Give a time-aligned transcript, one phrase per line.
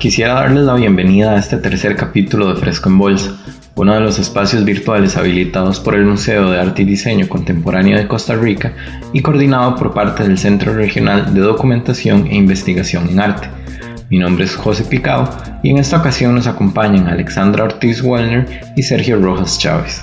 [0.00, 3.36] Quisiera darles la bienvenida a este tercer capítulo de Fresco en Bolsa,
[3.74, 8.08] uno de los espacios virtuales habilitados por el Museo de Arte y Diseño Contemporáneo de
[8.08, 8.72] Costa Rica
[9.12, 13.50] y coordinado por parte del Centro Regional de Documentación e Investigación en Arte.
[14.08, 15.28] Mi nombre es José Picao
[15.62, 20.02] y en esta ocasión nos acompañan Alexandra Ortiz Wellner y Sergio Rojas Chávez.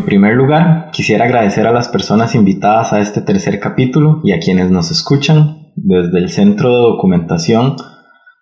[0.00, 4.38] En primer lugar, quisiera agradecer a las personas invitadas a este tercer capítulo y a
[4.38, 7.76] quienes nos escuchan desde el Centro de Documentación.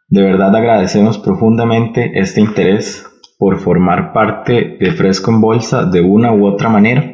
[0.06, 3.05] De verdad agradecemos profundamente este interés
[3.41, 7.12] por formar parte de Fresco en Bolsa de una u otra manera.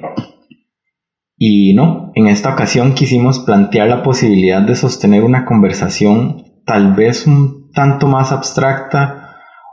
[1.38, 7.26] Y no, en esta ocasión quisimos plantear la posibilidad de sostener una conversación tal vez
[7.26, 9.23] un tanto más abstracta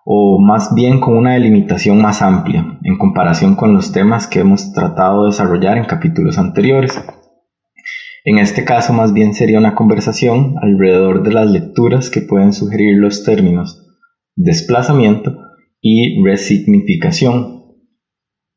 [0.05, 4.73] o más bien con una delimitación más amplia en comparación con los temas que hemos
[4.73, 6.99] tratado de desarrollar en capítulos anteriores.
[8.23, 12.97] En este caso más bien sería una conversación alrededor de las lecturas que pueden sugerir
[12.97, 13.87] los términos
[14.35, 15.37] desplazamiento
[15.81, 17.61] y resignificación.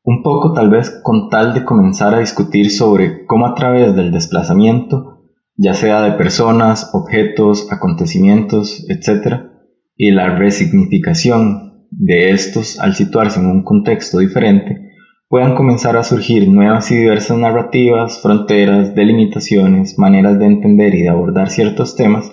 [0.03, 4.11] Un poco tal vez con tal de comenzar a discutir sobre cómo a través del
[4.11, 5.23] desplazamiento,
[5.55, 9.54] ya sea de personas, objetos, acontecimientos, etc.,
[9.95, 14.91] y la resignificación de estos al situarse en un contexto diferente,
[15.27, 21.09] puedan comenzar a surgir nuevas y diversas narrativas, fronteras, delimitaciones, maneras de entender y de
[21.09, 22.31] abordar ciertos temas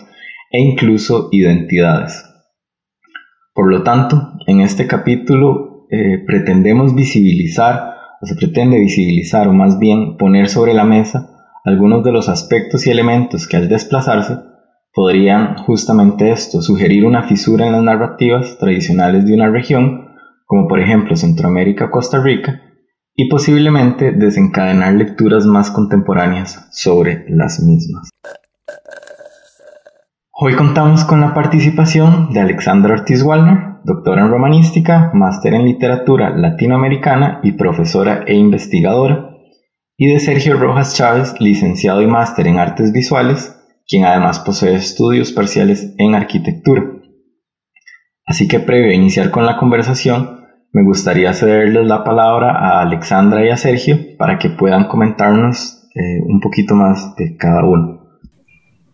[0.51, 2.25] e incluso identidades.
[3.55, 9.79] Por lo tanto, en este capítulo eh, pretendemos visibilizar, o se pretende visibilizar, o más
[9.79, 11.29] bien poner sobre la mesa
[11.65, 14.39] algunos de los aspectos y elementos que al desplazarse
[14.93, 20.09] podrían justamente esto, sugerir una fisura en las narrativas tradicionales de una región,
[20.45, 22.61] como por ejemplo Centroamérica o Costa Rica,
[23.15, 28.11] y posiblemente desencadenar lecturas más contemporáneas sobre las mismas.
[30.35, 36.31] Hoy contamos con la participación de Alexandra Ortiz Wallner, doctora en romanística, máster en literatura
[36.31, 39.31] latinoamericana y profesora e investigadora,
[39.97, 43.62] y de Sergio Rojas Chávez, licenciado y máster en artes visuales,
[43.93, 46.83] quien además posee estudios parciales en arquitectura.
[48.25, 53.45] Así que previo a iniciar con la conversación, me gustaría cederles la palabra a Alexandra
[53.45, 58.01] y a Sergio para que puedan comentarnos eh, un poquito más de cada uno.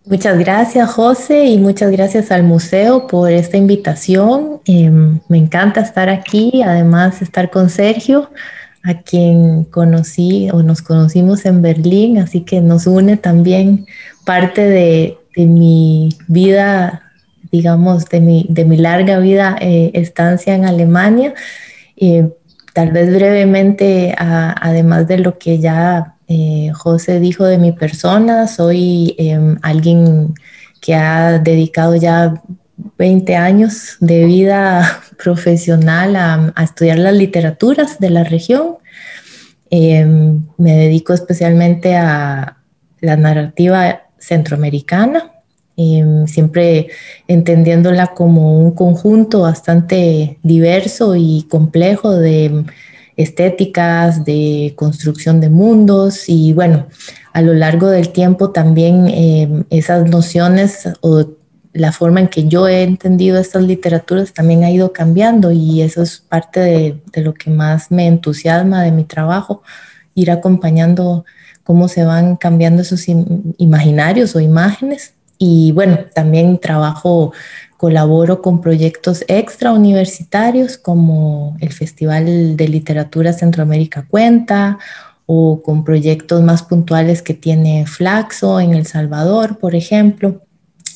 [0.05, 4.61] Muchas gracias José y muchas gracias al museo por esta invitación.
[4.65, 8.31] Em, me encanta estar aquí, además estar con Sergio,
[8.83, 13.87] a quien conocí o nos conocimos en Berlín, así que nos une también
[14.29, 17.13] parte de, mi vida,
[17.51, 21.33] digamos, de mi, de mi larga vida eh, estancia en Alemania.
[22.75, 29.15] Tal vez brevemente, además de lo que ya eh, José dijo de mi persona, soy
[29.17, 30.35] em, alguien
[30.83, 32.35] que ha dedicado ya
[32.99, 38.77] 20 años de vida profesional a, a estudiar las literaturas de la región.
[39.71, 42.59] Em, me dedico especialmente a
[43.01, 45.33] la narrativa centroamericana,
[45.77, 46.89] em, siempre
[47.27, 52.65] entendiéndola como un conjunto bastante diverso y complejo de
[53.17, 56.87] estéticas, de construcción de mundos y bueno,
[57.33, 61.27] a lo largo del tiempo también em, esas nociones o
[61.73, 66.03] la forma en que yo he entendido estas literaturas también ha ido cambiando y eso
[66.03, 69.63] es parte de lo que más me entusiasma de mi trabajo,
[70.15, 71.25] ir acompañando
[71.69, 73.05] cómo se van cambiando esos
[73.59, 75.13] imaginarios o imágenes.
[75.37, 77.35] Y bueno, también trabajo,
[77.77, 84.79] colaboro con proyectos extra universitarios como el Festival de Literatura Centroamérica Cuenta
[85.27, 90.41] o con proyectos más puntuales que tiene Flaxo en El Salvador, por ejemplo,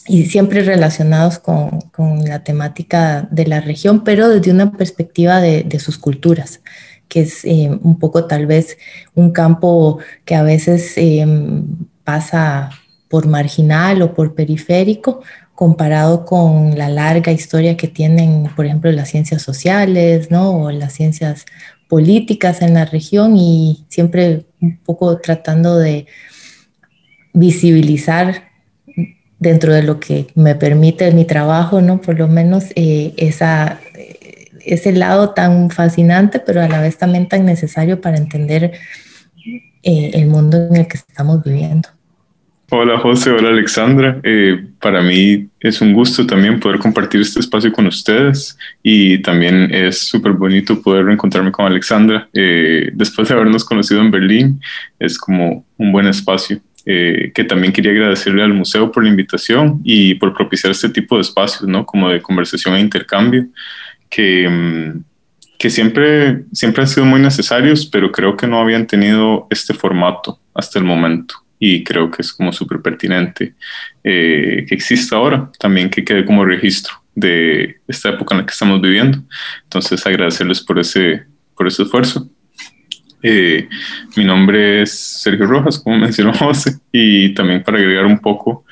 [0.06, 5.64] y siempre relacionados con, con la temática de la región, pero desde una perspectiva de,
[5.64, 6.60] de sus culturas
[7.12, 8.78] que es eh, un poco tal vez
[9.14, 11.26] un campo que a veces eh,
[12.04, 12.70] pasa
[13.10, 15.20] por marginal o por periférico
[15.54, 20.62] comparado con la larga historia que tienen, por ejemplo, las ciencias sociales, ¿no?
[20.62, 21.44] O las ciencias
[21.86, 26.06] políticas en la región y siempre un poco tratando de
[27.34, 28.50] visibilizar
[29.38, 32.00] dentro de lo que me permite mi trabajo, ¿no?
[32.00, 33.80] Por lo menos eh, esa,
[34.64, 38.72] ese lado tan fascinante, pero a la vez también tan necesario para entender
[39.82, 41.88] eh, el mundo en el que estamos viviendo.
[42.70, 44.20] Hola José, hola Alexandra.
[44.22, 49.74] Eh, para mí es un gusto también poder compartir este espacio con ustedes y también
[49.74, 52.28] es súper bonito poder reencontrarme con Alexandra.
[52.32, 54.60] Eh, después de habernos conocido en Berlín,
[54.98, 56.60] es como un buen espacio.
[56.84, 61.22] Que también quería agradecerle al museo por la invitación y por propiciar este tipo de
[61.22, 61.86] espacios, ¿no?
[61.86, 63.46] Como de conversación e intercambio,
[64.12, 65.04] que, mm,
[65.58, 70.38] que siempre, siempre han sido muy necesarios, pero creo que no habían tenido este formato
[70.54, 73.54] hasta el momento y creo que es como súper pertinente
[74.04, 78.52] eh, que exista ahora, también que quede como registro de esta época en la que
[78.52, 79.22] estamos viviendo.
[79.62, 81.24] Entonces, agradecerles por ese,
[81.56, 82.28] por ese esfuerzo.
[83.22, 83.68] Eh,
[84.16, 84.90] mi nombre es
[85.22, 88.64] Sergio Rojas, como mencionó José, y también para agregar un poco,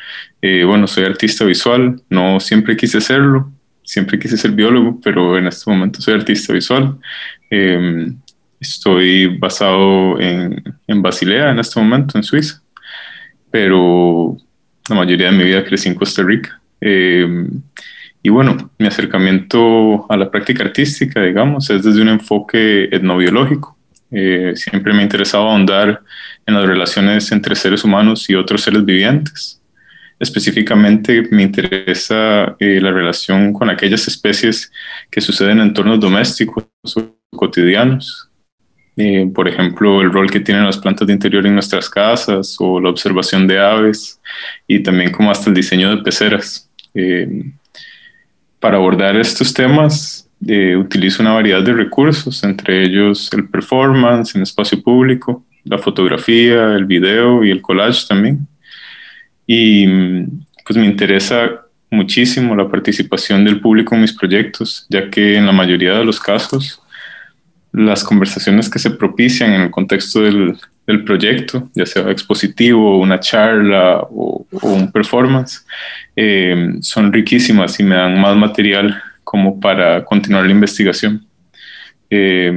[0.42, 3.52] eh, bueno, soy artista visual, no siempre quise serlo,
[3.90, 6.96] siempre quise ser biólogo, pero en este momento soy artista visual.
[8.60, 12.62] estoy basado en, en Basilea en este momento, en Suiza
[13.50, 14.36] pero
[14.88, 16.60] la mayoría de mi vida crecí en Costa Rica.
[16.80, 17.48] Eh,
[18.22, 23.76] y bueno, mi acercamiento a la práctica artística, digamos, es desde un enfoque etnobiológico.
[24.10, 26.02] Eh, siempre me ha interesado ahondar
[26.46, 29.59] en las relaciones entre seres humanos y otros seres vivientes.
[30.20, 34.70] Específicamente me interesa eh, la relación con aquellas especies
[35.10, 38.30] que suceden en entornos domésticos o cotidianos,
[39.02, 42.78] eh, por ejemplo, el rol que tienen las plantas de interior en nuestras casas o
[42.78, 44.20] la observación de aves
[44.68, 46.68] y también como hasta el diseño de peceras.
[46.94, 47.44] Eh,
[48.58, 54.42] para abordar estos temas, eh, utilizo una variedad de recursos, entre ellos el performance en
[54.42, 58.46] espacio público, la fotografía, el video y el collage también.
[59.52, 59.84] Y
[60.64, 65.50] pues me interesa muchísimo la participación del público en mis proyectos, ya que en la
[65.50, 66.80] mayoría de los casos
[67.72, 70.56] las conversaciones que se propician en el contexto del,
[70.86, 75.66] del proyecto, ya sea expositivo, una charla o, un performance,
[76.14, 81.26] eh, son riquísimas y me dan más material como para continuar la investigación.
[82.08, 82.52] Eh,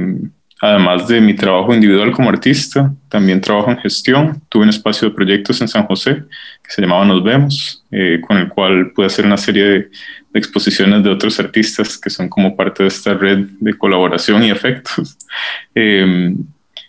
[0.60, 4.40] además de mi trabajo individual como artista, también trabajo en gestión.
[4.48, 6.22] Tuve un espacio de proyectos en San José
[6.64, 9.90] que se llamaba Nos Vemos, eh, con el cual pude hacer una serie de
[10.32, 15.16] exposiciones de otros artistas que son como parte de esta red de colaboración y efectos.
[15.74, 16.36] Em,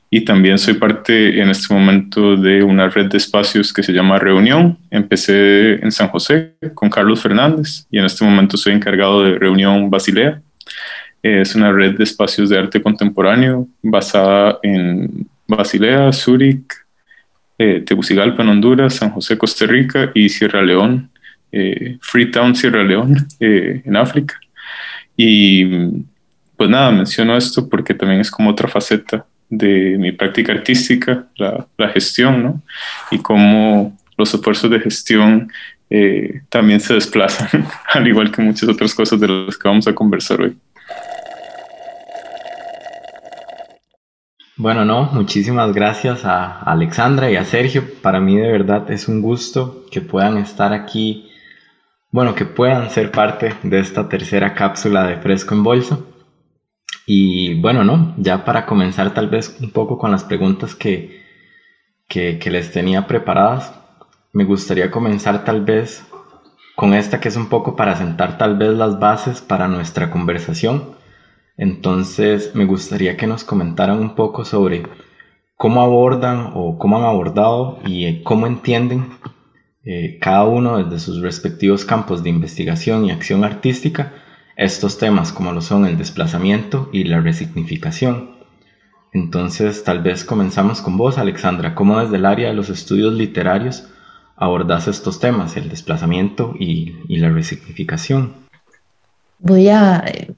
[0.09, 4.17] y también soy parte en este momento de una red de espacios que se llama
[4.17, 4.77] Reunión.
[4.89, 9.89] Empecé en San José con Carlos Fernández y en este momento soy encargado de Reunión
[9.89, 10.41] Basilea.
[11.21, 16.84] Es una red de espacios de arte contemporáneo basada en Basilea, Zúrich,
[17.57, 21.09] eh, Tegucigalpa en Honduras, San José, Costa Rica y Sierra León,
[21.51, 24.39] eh, Freetown, Sierra León, eh, en África.
[25.15, 25.65] Y
[26.57, 31.65] pues nada, menciono esto porque también es como otra faceta de mi práctica artística, la,
[31.77, 32.61] la gestión, ¿no?
[33.11, 35.51] Y cómo los esfuerzos de gestión
[36.49, 40.41] también se desplazan, al igual que muchas otras cosas de las que vamos a conversar
[40.41, 40.57] hoy.
[44.57, 47.83] Bueno, no, muchísimas gracias a Alexandra y a Sergio.
[48.01, 51.29] Para mí de verdad es un gusto que puedan estar aquí
[52.15, 55.99] bueno, que puedan ser parte de esta tercera cápsula de Fresco en Bolsa.
[57.05, 61.25] Y bueno, no, ya para comenzar tal vez un poco con las preguntas que,
[62.07, 63.73] que, les tenía preparadas,
[64.31, 66.05] me gustaría comenzar tal vez
[66.77, 70.94] con esta que es un poco para sentar tal vez las bases para nuestra conversación.
[71.57, 74.83] Entonces me gustaría que nos comentaran un poco sobre
[75.55, 79.09] cómo abordan o cómo han abordado y cómo entienden
[79.83, 84.13] eh, cada uno desde sus respectivos campos de investigación y acción artística
[84.57, 88.35] estos temas como lo son el desplazamiento y la resignificación.
[89.11, 93.87] Entonces tal vez comenzamos con vos, Alexandra, cómo desde el área de los estudios literarios
[94.35, 98.33] abordas estos temas, el desplazamiento y, la resignificación.
[99.39, 100.33] Voy a, eh,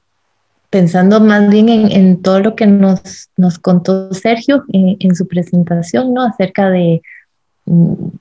[0.69, 6.13] pensando más bien en, todo lo que nos, nos contó Sergio en, en, su presentación,
[6.13, 6.23] ¿no?
[6.23, 7.01] Acerca de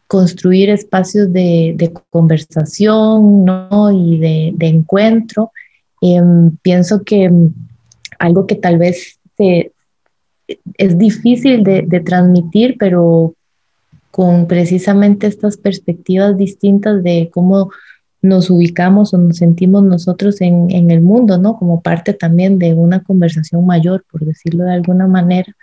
[0.07, 3.91] construir espacios de, conversación ¿no?
[3.93, 5.53] y de, encuentro.
[6.01, 7.31] Em, pienso que
[8.19, 13.35] algo que tal vez es difícil de, transmitir, pero
[14.11, 17.71] con precisamente estas perspectivas distintas de cómo
[18.23, 21.57] nos ubicamos o nos sentimos nosotros en, el mundo, ¿no?
[21.59, 25.55] Como parte también de una conversación mayor, por decirlo de alguna manera.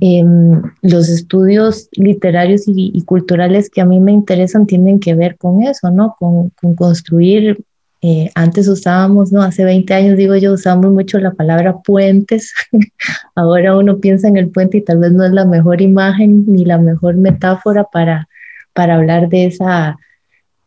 [0.00, 5.62] Em, los estudios literarios y, culturales que a mí me interesan tienen que ver con
[5.62, 6.16] eso, ¿no?
[6.18, 7.58] Con, construir
[8.02, 12.52] Eh, antes usábamos, no, hace 20 años digo yo, usábamos mucho la palabra puentes.
[13.34, 16.64] Ahora uno piensa en el puente y tal vez no es la mejor imagen ni
[16.64, 18.28] la mejor metáfora para,
[18.74, 19.96] para hablar de esa,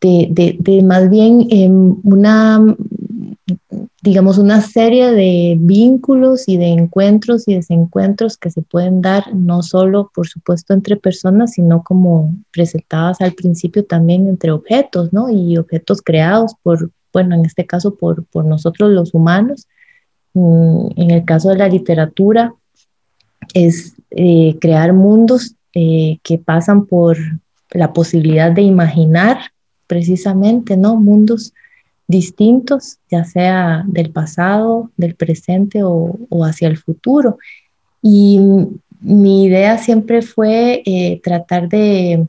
[0.00, 2.74] de, de, más bien em, una,
[4.02, 9.62] digamos, una serie de vínculos y de encuentros y desencuentros que se pueden dar, no
[9.62, 15.28] solo, por supuesto, entre personas, sino como presentadas al principio también entre objetos, ¿no?
[15.28, 19.68] Y objetos creados por, bueno, en este caso por, por nosotros los humanos.
[20.32, 22.54] Mm, en el caso de la literatura,
[23.52, 27.16] es eh, crear mundos eh, que pasan por
[27.72, 29.38] la posibilidad de imaginar
[29.90, 30.94] precisamente, ¿no?
[30.94, 31.52] Mundos
[32.06, 37.38] distintos, ya sea del pasado, del presente o, hacia el futuro.
[38.00, 38.38] Y
[39.00, 42.24] mi idea siempre fue eh, tratar de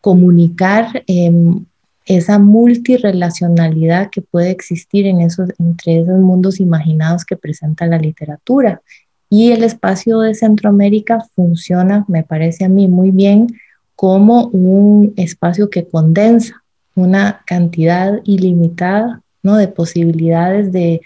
[0.00, 1.64] comunicar em,
[2.06, 8.82] esa multirelacionalidad que puede existir en esos, entre esos mundos imaginados que presenta la literatura.
[9.28, 13.48] Y el espacio de Centroamérica funciona, me parece a mí, muy bien
[13.96, 16.63] como un espacio que condensa
[16.94, 19.56] una cantidad ilimitada ¿no?
[19.56, 21.00] de posibilidades de,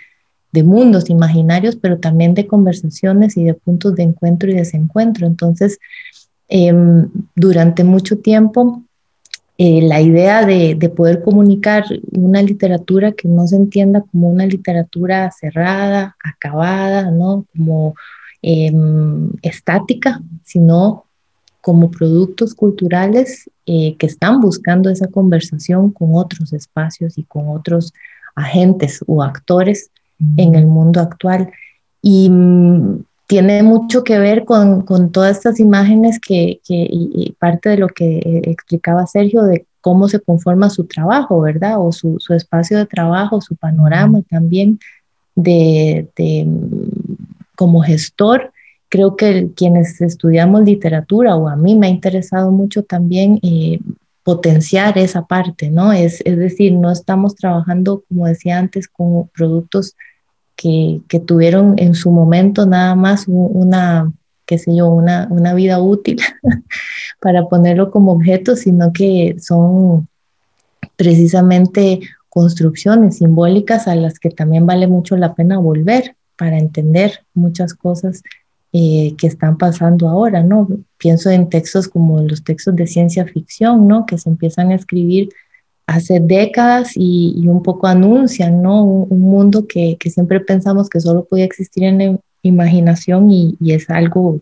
[0.52, 5.26] de mundos imaginarios, pero también de conversaciones y de puntos de encuentro y desencuentro.
[5.26, 5.78] Entonces,
[6.48, 8.82] em, durante mucho tiempo
[9.60, 15.30] eh, la idea de, poder comunicar una literatura que no se entienda como una literatura
[15.32, 17.44] cerrada, acabada, ¿no?
[17.52, 17.96] como
[18.40, 21.07] em, estática, sino
[21.60, 27.92] como productos culturales eh, que están buscando esa conversación con otros espacios y con otros
[28.34, 29.90] agentes o actores
[30.36, 31.50] en el mundo actual.
[32.00, 37.68] Y mm, tiene mucho que ver con, con todas estas imágenes que, que y, parte
[37.68, 41.74] de lo que eh, explicaba Sergio de cómo se conforma su trabajo, ¿verdad?
[41.78, 44.78] O su, su espacio de trabajo, su panorama también
[45.34, 46.46] de, de,
[47.54, 48.52] como gestor.
[48.88, 53.78] Creo que quienes estudiamos literatura, o a mí me ha interesado mucho también eh,
[54.22, 55.92] potenciar esa parte, ¿no?
[55.92, 59.94] Es, es decir, no estamos trabajando, como decía antes, con productos
[60.56, 64.12] que, que tuvieron en su momento nada más una,
[64.44, 66.20] qué sé yo, una, una vida útil
[67.20, 70.08] para ponerlo como objeto, sino que son
[70.96, 77.72] precisamente construcciones simbólicas a las que también vale mucho la pena volver para entender muchas
[77.72, 78.22] cosas
[78.72, 80.68] eh, que están pasando ahora, ¿no?
[80.98, 84.04] Pienso en textos como los textos de ciencia ficción, ¿no?
[84.04, 85.30] Que se empiezan a escribir
[85.86, 88.84] hace décadas y, un poco anuncian, ¿no?
[88.84, 94.40] Un, mundo que, siempre pensamos que solo podía existir en la imaginación y, es algo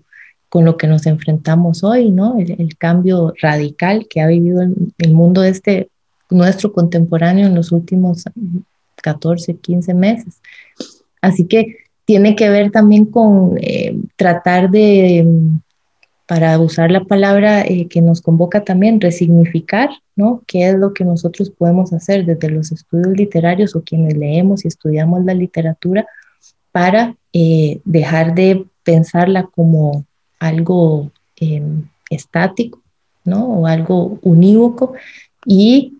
[0.48, 2.36] con lo que nos enfrentamos hoy, ¿no?
[2.36, 5.88] El, cambio radical que ha vivido el, mundo este,
[6.30, 8.24] nuestro contemporáneo en los últimos
[9.02, 10.40] 14, 15 meses.
[11.20, 15.26] Así que tiene que ver también con eh, tratar de
[16.24, 20.42] para usar la palabra eh, que nos convoca también, resignificar, ¿no?
[20.48, 24.68] ¿Qué es lo que nosotros podemos hacer desde los estudios literarios o quienes leemos y
[24.68, 26.04] estudiamos la literatura
[26.72, 30.04] para eh, dejar de pensarla como
[30.40, 31.10] algo
[32.10, 32.80] estático,
[33.24, 33.46] ¿no?
[33.46, 34.94] O algo unívoco
[35.44, 35.95] y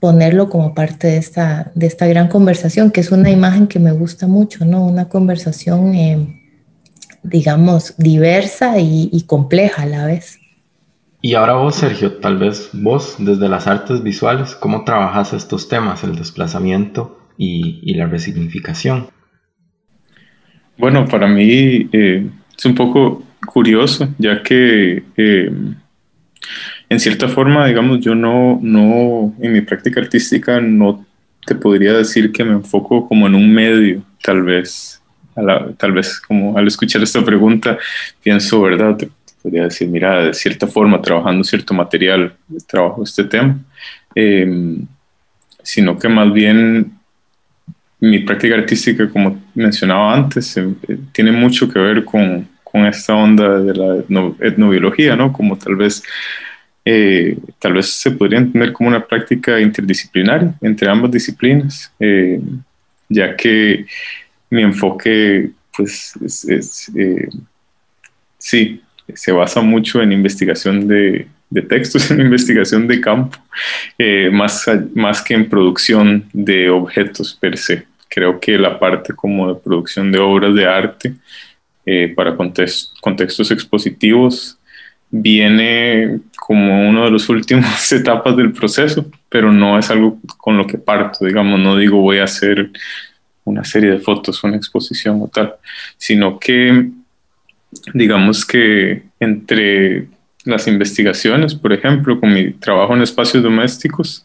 [0.00, 3.92] ponerlo como parte de esta, de esta gran conversación, que es una imagen que me
[3.92, 4.84] gusta mucho, ¿no?
[4.84, 5.94] Una conversación...
[5.94, 6.46] Em,
[7.28, 10.38] digamos, diversa y, compleja a la vez.
[11.20, 16.04] Y ahora vos, Sergio, tal vez vos, desde las artes visuales, ¿cómo trabajas estos temas,
[16.04, 19.08] el desplazamiento y, la resignificación?
[20.78, 25.50] Bueno, para mí eh, es un poco curioso, ya que eh,
[26.88, 31.04] en cierta forma, digamos, yo no, no, en mi práctica artística no
[31.44, 35.00] te podría decir que me enfoco como en un medio, tal vez
[35.76, 37.78] tal vez como al escuchar esta pregunta
[38.22, 38.96] pienso, ¿verdad?
[38.96, 39.10] Te,
[39.42, 42.34] podría decir, mira, de cierta forma, trabajando cierto material,
[42.66, 43.56] trabajo este tema,
[44.14, 44.84] em,
[45.62, 46.92] sino que más bien
[48.00, 53.14] mi práctica artística, como mencionaba antes, em, eh, tiene mucho que ver con, con esta
[53.14, 55.32] onda de la etnobiología, ¿no?
[55.32, 56.02] Como tal vez
[56.88, 62.40] eh, tal vez se podría entender como una práctica interdisciplinaria entre ambas disciplinas, eh,
[63.08, 63.86] ya que
[64.50, 67.28] mi enfoque, pues, es, eh,
[68.38, 68.80] sí,
[69.12, 71.26] se basa mucho en investigación de,
[71.68, 73.36] textos, en investigación de campo,
[74.30, 77.84] más, más que en producción de objetos per se.
[78.08, 81.14] Creo que la parte como de producción de obras de arte
[82.14, 84.56] para contextos expositivos
[85.10, 90.64] viene como una de las últimas etapas del proceso, pero no es algo con lo
[90.64, 92.70] que parto, digamos, no digo voy a hacer
[93.42, 95.54] una serie de fotos, una exposición o tal,
[95.96, 96.88] sino que
[97.92, 100.06] digamos que entre
[100.44, 104.24] las investigaciones, por ejemplo, con mi trabajo en espacios domésticos,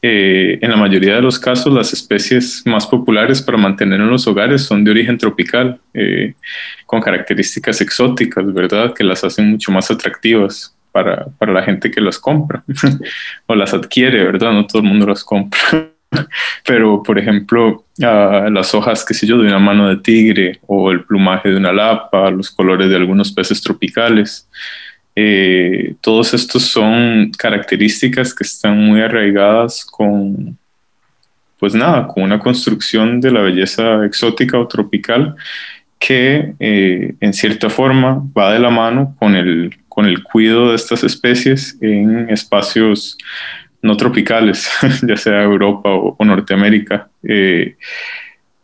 [0.00, 4.28] eh, en la mayoría de los casos las especies más populares para mantener en los
[4.28, 6.34] hogares son de origen tropical, eh,
[6.86, 8.94] con características exóticas, ¿verdad?
[8.94, 12.64] Que las hacen mucho más atractivas para, para la gente que las compra
[13.46, 14.50] o las adquiere, ¿verdad?
[14.52, 15.60] No todo el mundo las compra.
[16.66, 20.90] Pero, por ejemplo, uh, las hojas, qué sé yo, de una mano de tigre o
[20.90, 24.48] el plumaje de una lapa, los colores de algunos peces tropicales.
[25.14, 30.56] Eh, todos estos son características que están muy arraigadas con,
[31.58, 35.36] pues nada, con una construcción de la belleza exótica o tropical
[35.98, 40.76] que eh, en cierta forma va de la mano con el, con el cuidado de
[40.76, 43.16] estas especies en espacios
[43.82, 44.70] no tropicales,
[45.06, 47.08] ya sea Europa o, Norteamérica.
[47.22, 47.76] Eh,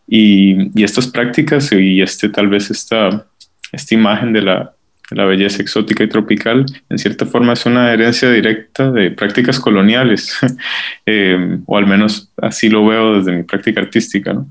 [0.09, 3.27] y, y, estas prácticas y este tal vez esta,
[3.73, 4.75] esta imagen de la,
[5.15, 10.39] la belleza exótica y tropical, en cierta forma es una herencia directa de prácticas coloniales,
[11.07, 14.33] eh, o al menos así lo veo desde mi práctica artística.
[14.33, 14.51] ¿no?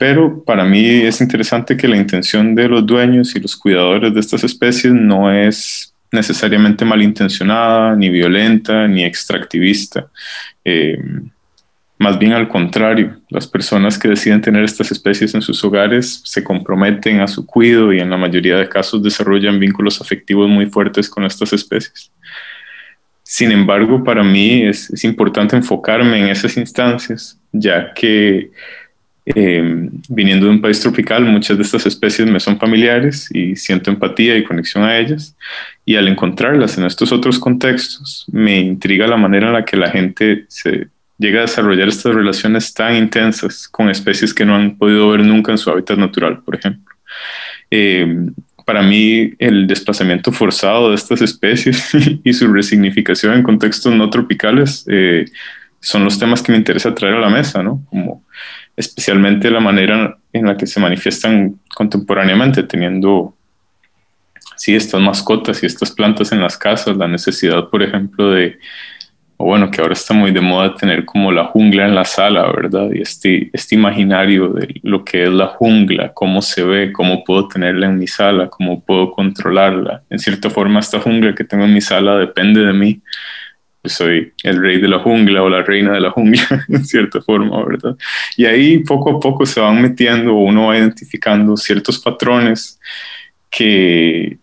[0.00, 4.20] Pero para mí es interesante que la intención de los dueños y los cuidadores de
[4.20, 10.08] estas especies no es necesariamente malintencionada, ni violenta, ni extractivista.
[10.64, 10.96] Eh,
[11.98, 16.42] más bien al contrario, las personas que deciden tener estas especies en sus hogares se
[16.42, 21.10] comprometen a su cuidado y en la mayoría de casos desarrollan vínculos afectivos muy fuertes
[21.10, 22.10] con estas especies.
[23.22, 28.50] Sin embargo, para mí es, importante enfocarme en esas instancias, ya que
[29.34, 33.90] eh, viniendo de un país tropical, muchas de estas especies me son familiares y siento
[33.90, 35.36] empatía y conexión a ellas.
[35.84, 39.90] Y al encontrarlas en estos otros contextos, me intriga la manera en la que la
[39.90, 45.10] gente se llega a desarrollar estas relaciones tan intensas con especies que no han podido
[45.10, 46.94] ver nunca en su hábitat natural, por ejemplo.
[47.70, 48.26] Eh,
[48.64, 51.90] para mí, el desplazamiento forzado de estas especies
[52.24, 55.24] y su resignificación en contextos no tropicales eh,
[55.80, 57.84] son los temas que me interesa traer a la mesa, ¿no?
[57.90, 58.22] Como
[58.76, 63.34] especialmente la manera en la que se manifiestan contemporáneamente, teniendo
[64.56, 68.58] sí, estas mascotas y estas plantas en las casas, la necesidad, por ejemplo, de
[69.44, 72.90] bueno, que ahora está muy de moda tener como la jungla en la sala, ¿verdad?
[72.92, 77.48] Y este, este imaginario de lo que es la jungla, cómo se ve, cómo puedo
[77.48, 80.02] tenerla en mi sala, cómo puedo controlarla.
[80.10, 83.00] En cierta forma, esta jungla que tengo en mi sala depende de mí.
[83.84, 87.64] Soy el rey de la jungla o la reina de la jungla, en cierta forma,
[87.64, 87.96] ¿verdad?
[88.36, 92.78] Y ahí poco a poco se van metiendo, uno va identificando ciertos patrones
[93.50, 94.38] que,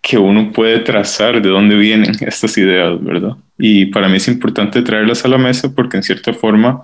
[0.00, 3.36] que uno puede trazar de dónde vienen estas ideas, ¿verdad?
[3.58, 6.82] Y para mí es importante traerlas a la mesa porque en cierta forma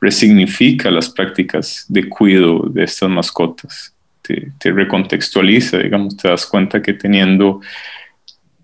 [0.00, 6.82] resignifica las prácticas de cuidado de estas mascotas, te, te recontextualiza, digamos, te das cuenta
[6.82, 7.60] que teniendo,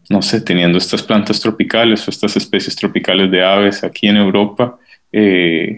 [0.09, 4.79] no sé, teniendo estas plantas tropicales o estas especies tropicales de aves aquí en Europa,
[5.13, 5.77] eh,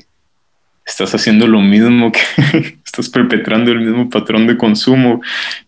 [0.87, 2.21] estás haciendo lo mismo que
[2.85, 5.21] estás perpetrando el mismo patrón de consumo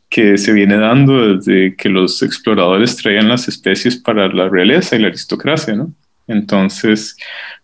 [0.08, 4.98] que se viene dando desde que los exploradores traían las especies para la realeza y
[4.98, 5.92] la aristocracia, ¿no?
[6.26, 7.16] Entonces,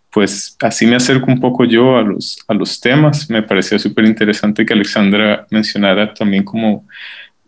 [0.09, 3.29] pues así me acerco un poco yo a los, a los temas.
[3.29, 6.87] Me parecía súper interesante que Alexandra mencionara también como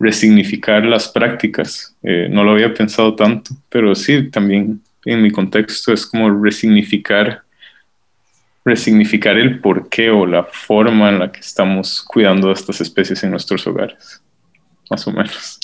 [0.02, 1.96] resignificar las prácticas.
[2.04, 7.44] Eh, no lo había pensado tanto, pero sí, también en mi contexto es como resignificar
[8.64, 13.32] resignificar el porqué o la forma en la que estamos cuidando de estas especies en
[13.32, 14.22] nuestros hogares
[14.92, 15.60] más o menos.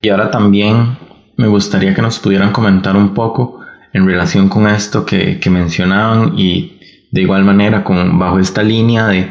[0.00, 0.96] Y ahora también
[1.36, 3.60] me gustaría que nos pudieran comentar un poco
[3.92, 6.78] en relación con esto que, mencionaban y
[7.10, 9.30] de igual manera con, bajo esta línea de,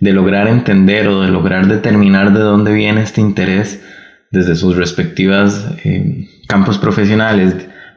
[0.00, 3.82] lograr entender o de lograr determinar de dónde viene este interés
[4.30, 7.54] desde sus respectivas eh, campos profesionales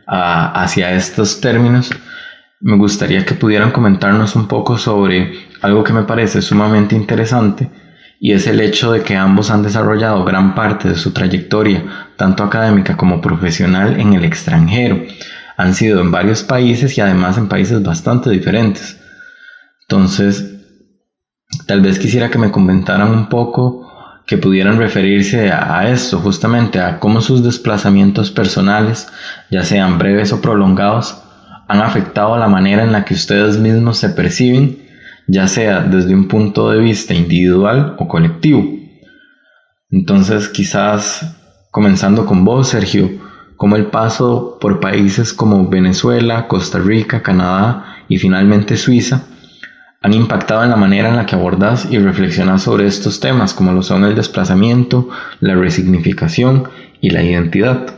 [0.08, 1.90] hacia estos términos,
[2.60, 7.70] me gustaría que pudieran comentarnos un poco sobre algo que me parece sumamente interesante
[8.20, 11.84] y es el hecho de que ambos han desarrollado gran parte de su trayectoria,
[12.18, 15.02] tanto académica como profesional, en el extranjero.
[15.58, 19.00] Han sido en varios países y además en países bastante diferentes.
[19.82, 20.51] Entonces,
[21.66, 23.88] tal vez quisiera que me comentaran un poco,
[24.26, 29.08] que pudieran referirse a, esto, justamente a cómo sus desplazamientos personales,
[29.50, 31.22] ya sean breves o prolongados,
[31.68, 34.82] han afectado la manera en la que ustedes mismos se perciben
[35.28, 38.66] ya sea desde un punto de vista individual o colectivo.
[39.90, 41.38] Entonces, quizás
[41.72, 43.10] comenzando con vos, Sergio,
[43.56, 49.24] cómo el paso por países como Venezuela, Costa Rica, Canadá y finalmente Suiza
[50.02, 53.72] han impactado en la manera en la que abordas y reflexionas sobre estos temas, como
[53.72, 55.10] lo son el desplazamiento,
[55.40, 56.64] la resignificación
[57.00, 57.96] y la identidad.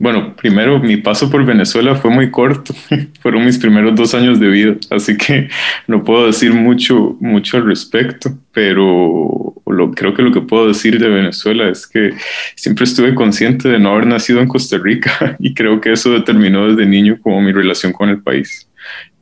[0.00, 2.74] Bueno, primero mi paso por Venezuela fue muy corto,
[3.20, 5.48] fueron mis primeros dos años de vida, así que
[5.86, 9.54] no puedo decir mucho, mucho al respecto, pero
[9.94, 12.12] creo que lo que puedo decir de Venezuela es que
[12.56, 16.66] siempre estuve consciente de no haber nacido en Costa Rica y creo que eso determinó
[16.66, 18.68] desde niño como mi relación con el país.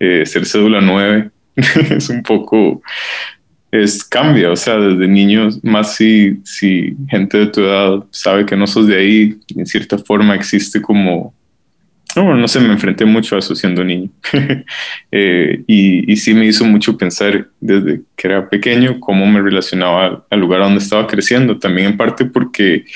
[0.00, 1.32] Eh, ser cédula 9
[1.90, 2.82] es un poco
[3.70, 8.56] es cambia, o sea, desde niños, más si, si gente de tu edad sabe que
[8.56, 11.34] no sos de ahí, en cierta forma existe como,
[12.16, 14.10] no, no sé, me enfrenté mucho a eso siendo niño.
[15.12, 20.24] eh, y, y, sí me hizo mucho pensar desde que era pequeño cómo me relacionaba
[20.30, 22.86] al lugar donde estaba creciendo, también en parte porque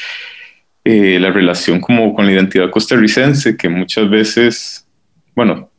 [0.84, 4.88] eh, la relación como con la identidad costarricense, que muchas veces,
[5.34, 5.70] bueno,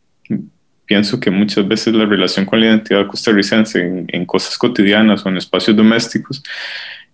[0.86, 5.38] pienso que muchas veces la relación con la identidad costarricense en, cosas cotidianas o en
[5.38, 6.43] espacios domésticos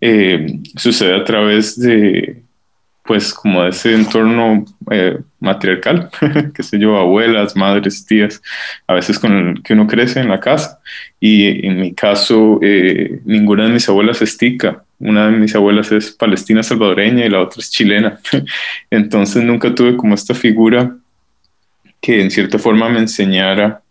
[0.01, 2.43] eh, sucede a través de,
[3.03, 6.09] pues, como de ese entorno eh, matriarcal,
[6.53, 8.41] que sé yo, abuelas, madres, tías,
[8.87, 10.79] a veces con el que uno crece en la casa.
[11.19, 14.83] Y en mi caso, eh, ninguna de mis abuelas es tica.
[14.99, 18.19] Una de mis abuelas es palestina salvadoreña y la otra es chilena.
[18.91, 20.95] Entonces nunca tuve como esta figura
[22.01, 23.81] que en cierta forma me enseñara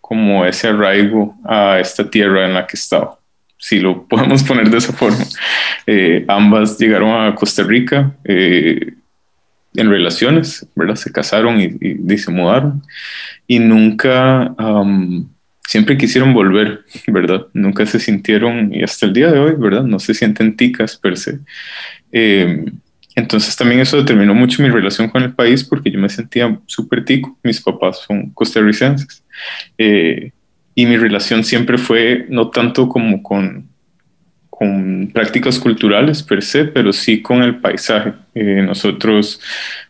[0.00, 3.18] como ese arraigo a esta tierra en la que estaba,
[3.56, 5.24] si lo podemos poner de esa forma.
[5.86, 8.94] Eh, ambas llegaron a Costa Rica eh,
[9.74, 10.96] en relaciones, ¿verdad?
[10.96, 12.82] Se casaron y, se mudaron
[13.46, 14.54] y nunca,
[15.66, 17.46] siempre quisieron volver, ¿verdad?
[17.52, 19.84] Nunca se sintieron, y hasta el día de hoy, ¿verdad?
[19.84, 21.38] No se sienten ticas per se.
[22.10, 22.64] Eh,
[23.16, 27.04] entonces también eso determinó mucho mi relación con el país porque yo me sentía súper
[27.04, 29.24] tico, mis papás son costarricenses.
[29.78, 30.32] Eh,
[30.74, 33.68] y mi relación siempre fue no tanto como con,
[34.48, 38.12] con prácticas culturales per se, pero sí con el paisaje.
[38.34, 39.40] Eh, nosotros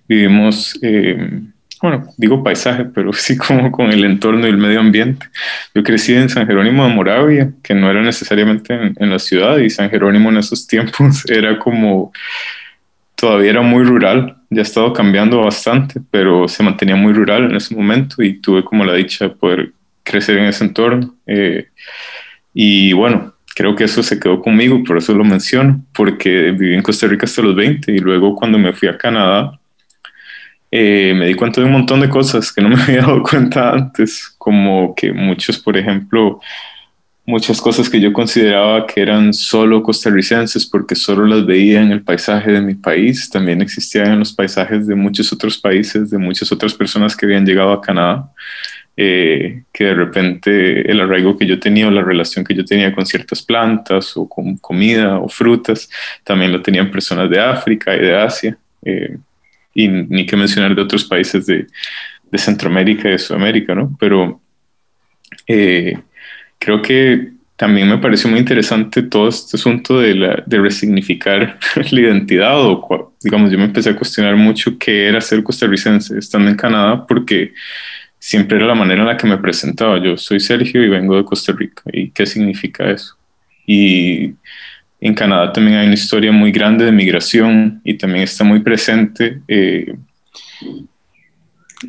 [0.08, 1.42] vivimos, eh,
[1.82, 5.26] bueno, digo paisaje, pero sí como con el entorno y el medio ambiente.
[5.74, 9.58] Yo crecí en San Jerónimo de Moravia, que no era necesariamente en, en la ciudad,
[9.58, 12.12] y San Jerónimo en esos tiempos era como
[13.20, 17.56] todavía era muy rural, ya ha estado cambiando bastante, pero se mantenía muy rural en
[17.56, 21.14] ese momento y tuve como la dicha de poder crecer en ese entorno.
[21.26, 21.68] Eh,
[22.54, 26.82] y bueno, creo que eso se quedó conmigo, por eso lo menciono, porque viví en
[26.82, 29.60] Costa Rica hasta los 20 y luego cuando me fui a Canadá,
[30.70, 33.70] eh, me di cuenta de un montón de cosas que no me había dado cuenta
[33.70, 36.40] antes, como que muchos, por ejemplo,
[37.30, 42.02] muchas cosas que yo consideraba que eran solo costarricenses porque solo las veía en el
[42.02, 46.50] paisaje de mi país, también existían en los paisajes de muchos otros países, de muchas
[46.50, 48.30] otras personas que habían llegado a Canadá,
[48.96, 52.92] eh, que de repente el arraigo que yo tenía o la relación que yo tenía
[52.92, 55.88] con ciertas plantas o con comida o frutas,
[56.24, 59.16] también lo tenían personas de África y de Asia, eh,
[59.72, 61.66] y ni que mencionar de otros países de,
[62.30, 63.96] de Centroamérica y de Sudamérica, ¿no?
[63.98, 64.40] Pero...
[65.46, 65.96] Eh,
[66.60, 71.58] creo que también me pareció muy interesante todo este asunto de, la, de resignificar
[71.90, 76.48] la identidad o, digamos, yo me empecé a cuestionar mucho qué era ser costarricense estando
[76.48, 77.52] en Canadá porque
[78.18, 80.02] siempre era la manera en la que me presentaba.
[80.02, 81.82] Yo soy Sergio y vengo de Costa Rica.
[81.92, 83.16] ¿Y qué significa eso?
[83.66, 84.34] Y
[85.00, 89.40] en Canadá también hay una historia muy grande de migración y también está muy presente
[89.48, 89.94] eh,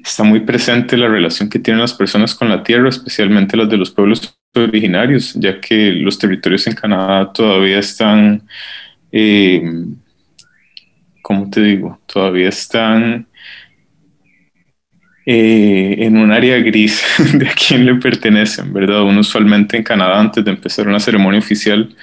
[0.03, 3.77] está muy presente la relación que tienen las personas con la tierra, especialmente las de
[3.77, 8.43] los pueblos originarios, ya que los territorios en Canadá todavía están,
[9.11, 9.63] eh,
[11.21, 11.99] ¿cómo te digo?
[12.05, 13.27] Todavía están
[15.25, 17.01] eh, en un área gris
[17.33, 19.03] de a quién le pertenecen, ¿verdad?
[19.03, 21.95] Uno usualmente en Canadá, antes de empezar una ceremonia oficial,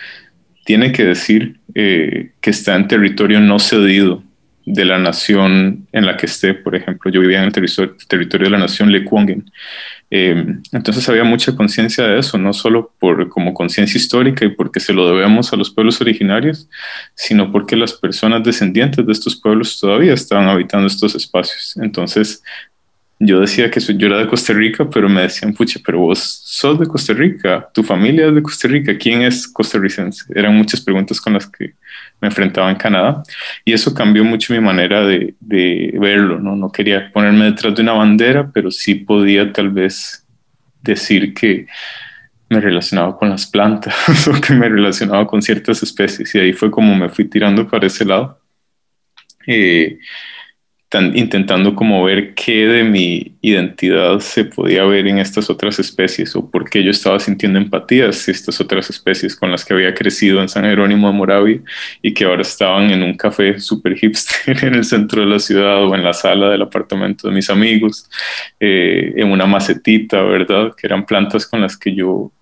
[0.64, 4.22] tiene que decir eh, que está en territorio no cedido
[4.70, 6.54] de la nación en la que esté.
[6.54, 9.50] Por ejemplo, yo vivía en el territorio, de la nación Lekwungen.
[10.10, 14.80] Eh, entonces había mucha conciencia de eso, no solo por, como conciencia histórica y porque
[14.80, 16.68] se lo debemos a los pueblos originarios,
[17.14, 21.76] sino porque las personas descendientes de estos pueblos todavía estaban habitando estos espacios.
[21.82, 22.42] Entonces
[23.20, 26.78] yo decía que yo era de Costa Rica, pero me decían, pucha, pero vos sos
[26.78, 30.24] de Costa Rica, tu familia es de Costa Rica, ¿quién es costarricense?
[30.34, 31.74] Eran muchas preguntas con las que
[32.20, 33.22] me enfrentaba en Canadá
[33.64, 36.54] y eso cambió mucho mi manera de, de verlo, ¿no?
[36.54, 40.24] No quería ponerme detrás de una bandera, pero sí podía tal vez
[40.82, 41.66] decir que
[42.48, 43.94] me relacionaba con las plantas
[44.28, 47.86] o que me relacionaba con ciertas especies y ahí fue como me fui tirando para
[47.88, 48.40] ese lado.
[49.46, 49.98] Eh,
[51.14, 56.50] intentando como ver qué de mi identidad se podía ver en estas otras especies o
[56.50, 60.40] por qué yo estaba sintiendo empatía hacia estas otras especies con las que había crecido
[60.40, 61.60] en San Jerónimo de Moravia
[62.00, 65.84] y que ahora estaban en un café super hipster en el centro de la ciudad
[65.84, 68.08] o en la sala del apartamento de mis amigos,
[68.58, 70.72] eh, en una macetita, ¿verdad?
[70.74, 72.32] Que eran plantas con las que yo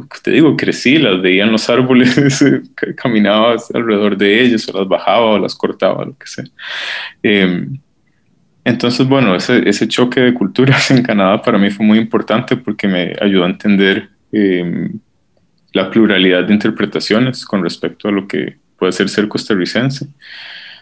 [0.00, 2.44] pues, te digo, crecí, las veía en los árboles,
[2.96, 6.44] caminaba alrededor de ellos, o las bajaba, o las cortaba, lo que sea.
[7.22, 7.78] Em,
[8.64, 12.86] entonces, bueno, ese, ese, choque de culturas en Canadá para mí fue muy importante porque
[12.88, 14.98] me ayudó a entender em,
[15.72, 20.06] la pluralidad de interpretaciones con respecto a lo que puede ser ser costarricense.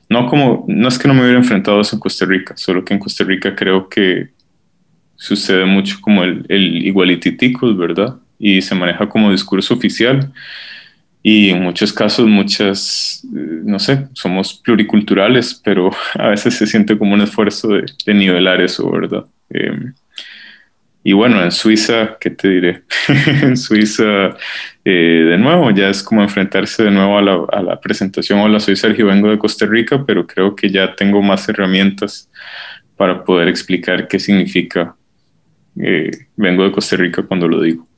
[0.09, 2.85] No, como, no es que no me hubiera enfrentado a eso en Costa Rica, solo
[2.85, 4.31] que en Costa Rica creo que
[5.15, 8.17] sucede mucho como el, el igualititicos, ¿verdad?
[8.41, 10.33] Y se maneja como discurso oficial.
[11.23, 16.97] Y en muchos casos, muchas, eh, no sé, somos pluriculturales, pero a veces se siente
[16.97, 19.27] como un esfuerzo de, nivelar eso, ¿verdad?
[19.51, 19.93] Em,
[21.05, 22.83] y bueno, en Suiza, ¿qué te diré?
[23.43, 24.37] en Suiza,
[24.85, 28.41] eh, de nuevo, ya es como enfrentarse de nuevo a la, a la presentación.
[28.41, 32.31] Hola, soy Sergio, vengo de Costa Rica, pero creo que ya tengo más herramientas
[32.97, 34.95] para poder explicar qué significa
[35.77, 37.90] eh, vengo de Costa Rica cuando lo digo.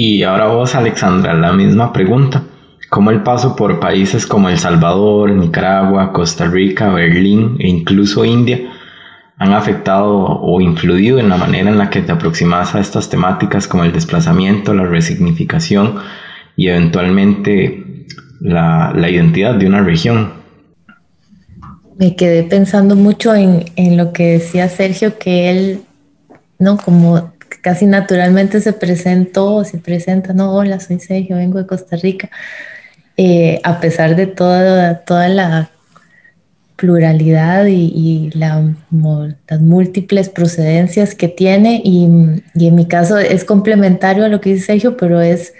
[0.00, 2.44] Y ahora vos, Alexandra, la misma pregunta.
[2.88, 8.60] ¿Cómo el paso por países como El Salvador, Nicaragua, Costa Rica, Berlín e incluso India
[9.38, 13.66] han afectado o influido en la manera en la que te aproximas a estas temáticas
[13.66, 15.96] como el desplazamiento, la resignificación
[16.54, 18.06] y eventualmente
[18.38, 20.30] la, identidad de una región?
[21.98, 25.80] Me quedé pensando mucho en, lo que decía Sergio, que él,
[26.60, 26.76] ¿no?
[26.76, 27.32] Como
[27.62, 32.30] casi naturalmente se presentó, se presenta, no, hola, soy Sergio, vengo de Costa Rica,
[33.16, 35.70] eh, a pesar de toda, toda la
[36.76, 42.08] pluralidad y, las múltiples procedencias que tiene y,
[42.54, 45.54] y, en mi caso es complementario a lo que dice Sergio, pero es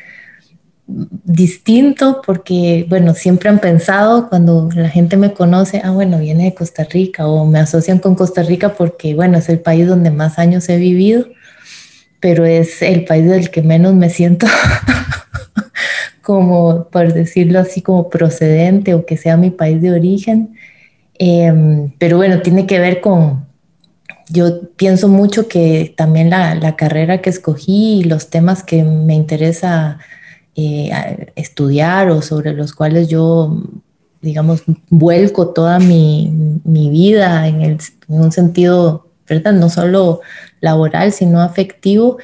[0.86, 6.54] distinto porque, bueno, siempre han pensado cuando la gente me conoce, ah, bueno, viene de
[6.54, 10.38] Costa Rica o me asocian con Costa Rica porque, bueno, es el país donde más
[10.38, 11.26] años he vivido
[12.20, 14.46] pero es el país del que menos me siento
[16.22, 20.54] como, por decirlo así, como procedente o que sea mi país de origen.
[21.18, 23.46] Em, pero bueno, tiene que ver con,
[24.28, 29.98] yo pienso mucho que también la, carrera que escogí y los temas que me interesa
[30.54, 30.90] eh,
[31.36, 33.62] estudiar o sobre los cuales yo,
[34.20, 37.78] digamos, vuelco toda mi, vida en, en
[38.08, 39.52] un sentido ¿verdad?
[39.52, 40.20] No solo
[40.60, 42.18] laboral, sino afectivo,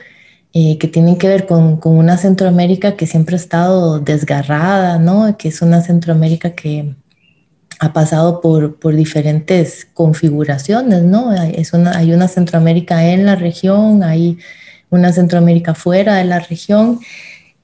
[0.52, 5.36] eh, que tienen que ver con, con, una Centroamérica que siempre ha estado desgarrada, ¿no?
[5.36, 6.94] Que es una Centroamérica que
[7.80, 11.32] ha pasado por, por diferentes configuraciones, ¿no?
[11.32, 14.38] Es una, hay una Centroamérica en la región, hay
[14.90, 17.00] una Centroamérica fuera de la región,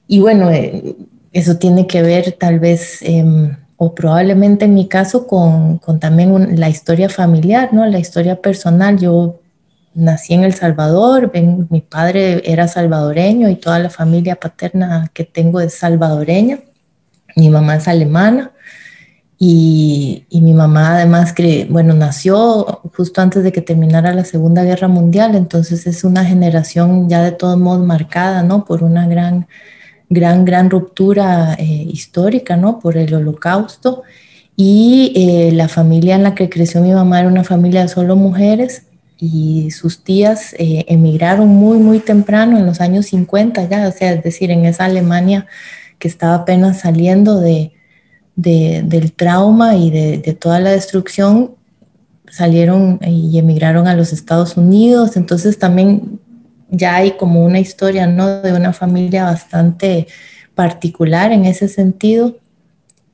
[0.07, 0.95] y bueno, eh,
[1.31, 3.01] eso tiene que ver tal vez...
[3.01, 7.83] Em, o probablemente en mi caso con, con también la historia familiar, ¿no?
[7.87, 8.99] La historia personal.
[8.99, 9.39] Yo
[9.93, 11.31] nací en El Salvador,
[11.69, 16.59] mi padre era salvadoreño y toda la familia paterna que tengo es salvadoreña.
[17.35, 18.51] Mi mamá es alemana
[19.37, 24.87] y, mi mamá además, que, bueno, nació justo antes de que terminara la Segunda Guerra
[24.87, 28.65] Mundial, entonces es una generación ya de todos modos marcada, ¿no?
[28.65, 29.47] Por una gran
[30.11, 32.79] gran, gran ruptura eh, histórica, ¿no?
[32.79, 34.03] Por el holocausto.
[34.55, 38.15] Y eh, la familia en la que creció mi mamá era una familia de solo
[38.15, 38.83] mujeres
[39.23, 44.13] y sus tías eh, emigraron muy, muy temprano, en los años 50 ya, o sea,
[44.13, 45.45] es decir, en esa Alemania
[45.99, 47.71] que estaba apenas saliendo de,
[48.35, 51.51] del trauma y de, de, toda la destrucción,
[52.31, 56.19] salieron y emigraron a los Estados Unidos, entonces también
[56.71, 58.41] ya hay como una historia, ¿no?
[58.41, 60.07] De una familia bastante
[60.55, 62.37] particular en ese sentido,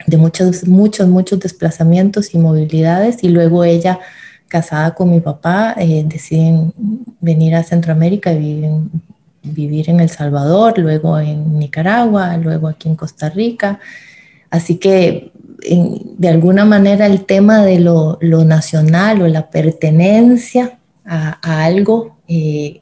[0.06, 4.00] de muchos, muchos, muchos desplazamientos y movilidades, y luego ella,
[4.47, 6.73] casada con mi papá, eh, deciden
[7.19, 8.65] venir a Centroamérica y
[9.43, 13.79] vivir en El Salvador, luego en Nicaragua, luego aquí en Costa Rica.
[14.49, 15.31] Así que
[16.17, 22.81] de alguna manera el tema de lo, nacional o la pertenencia a, algo eh,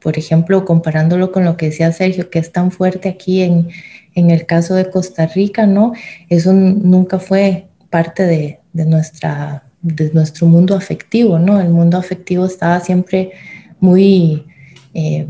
[0.00, 3.68] por ejemplo, comparándolo con lo que decía Sergio, que es tan fuerte aquí en,
[4.14, 5.92] el caso de Costa Rica, ¿no?
[6.28, 11.60] Eso nunca fue parte de, nuestra, de nuestro mundo afectivo, ¿no?
[11.60, 13.32] El mundo afectivo estaba siempre
[13.80, 14.44] muy,
[14.94, 15.26] eh,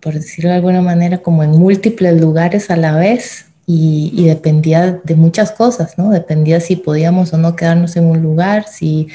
[0.00, 5.14] por decirlo de alguna manera, como en múltiples lugares a la vez y, dependía de
[5.14, 6.10] muchas cosas, ¿no?
[6.10, 9.08] Dependía si podíamos o no quedarnos en un lugar, si...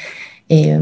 [0.49, 0.79] Eh,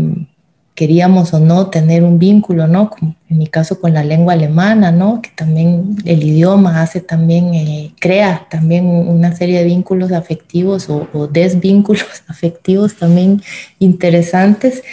[0.75, 2.89] queríamos o no tener un vínculo, ¿no?
[2.89, 5.21] Como en mi caso con la lengua alemana, ¿no?
[5.21, 11.27] Que también el idioma hace también, eh, crea también una serie de vínculos afectivos o,
[11.27, 13.41] desvínculos afectivos también
[13.79, 14.83] interesantes.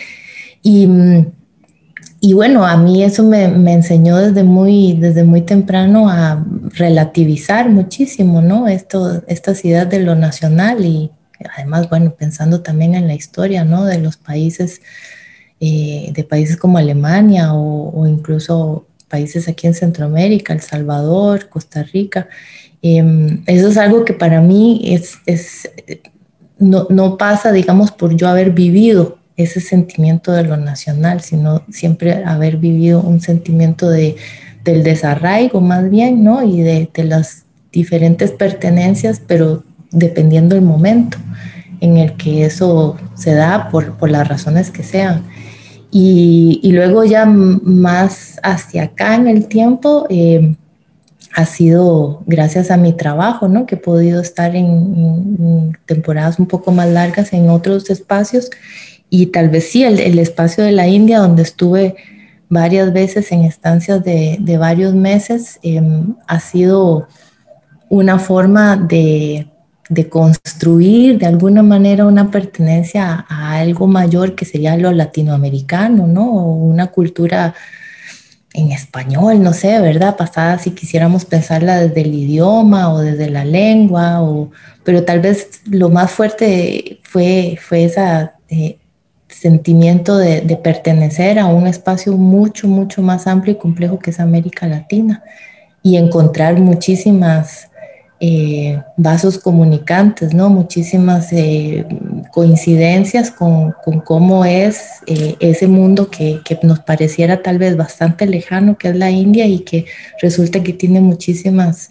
[0.62, 0.88] Y,
[2.20, 7.68] y bueno, a mí eso me, me, enseñó desde muy, desde muy temprano a relativizar
[7.68, 8.68] muchísimo, ¿no?
[8.68, 11.10] Esto, esta ciudad de lo nacional y
[11.56, 13.84] además, bueno, pensando también en la historia, ¿no?
[13.84, 14.80] De los países
[15.64, 22.29] eh, de países como Alemania o, incluso países aquí en Centroamérica, El Salvador, Costa Rica.
[22.83, 25.70] Em, eso es algo que para mí es, es
[26.59, 32.25] no, no, pasa, digamos, por yo haber vivido ese sentimiento de lo nacional, sino siempre
[32.25, 34.16] haber vivido un sentimiento de,
[34.64, 36.42] del desarraigo más bien, ¿no?
[36.42, 41.18] Y de, las diferentes pertenencias, pero dependiendo del momento
[41.81, 45.22] en el que eso se da por, por las razones que sean.
[45.94, 50.57] Y, luego ya más hacia acá en el tiempo, eh,
[51.35, 53.66] ha sido gracias a mi trabajo, ¿no?
[53.66, 58.50] Que he podido estar en, temporadas un poco más largas en otros espacios
[59.11, 61.96] y tal vez sí, el, espacio de la India, donde estuve
[62.48, 67.07] varias veces en estancias de, varios meses, em, ha sido
[67.90, 69.51] una forma de
[69.92, 76.33] de construir de alguna manera una pertenencia a algo mayor que sería lo latinoamericano, ¿no?
[76.33, 77.55] O una cultura
[78.55, 80.16] en español, no sé, ¿verdad?
[80.16, 84.50] Pasada si quisiéramos pensarla desde el idioma o desde la lengua, o,
[84.85, 88.78] pero tal vez lo más fuerte fue, fue ese eh,
[89.28, 94.20] sentimiento de, de, pertenecer a un espacio mucho, mucho más amplio y complejo que es
[94.20, 95.22] América Latina
[95.83, 97.71] y encontrar muchísimas
[98.24, 100.48] eh, vasos comunicantes, ¿no?
[100.48, 101.85] Muchísimas eh,
[102.30, 108.90] coincidencias con, cómo es eh, ese mundo que, nos pareciera tal vez bastante lejano, que
[108.90, 109.87] es la India, y que
[110.20, 111.90] resulta que tiene muchísimas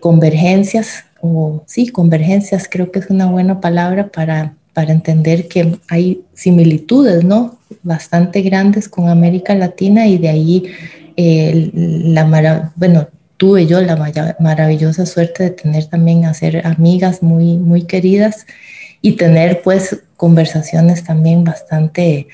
[0.00, 6.22] convergencias, o sí, convergencias creo que es una buena palabra para, para entender que hay
[6.32, 7.58] similitudes, ¿no?
[7.82, 10.64] Bastante grandes con América Latina y de ahí
[11.14, 13.06] la, bueno,
[13.40, 13.96] tuve yo la
[14.38, 18.46] maravillosa suerte de tener también a ser amigas muy, muy queridas
[19.00, 22.28] y tener pues conversaciones también bastante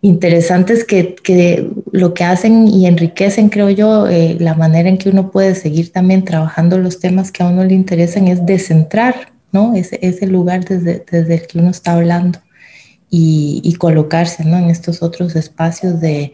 [0.00, 5.08] interesantes que, que lo que hacen y enriquecen, creo yo, eh, la manera en que
[5.08, 9.74] uno puede seguir también trabajando los temas que a uno le interesan es descentrar, ¿no?
[9.74, 12.38] Ese, ese lugar desde, desde el que uno está hablando
[13.10, 14.56] y, y colocarse, ¿no?
[14.56, 16.32] En estos otros espacios de,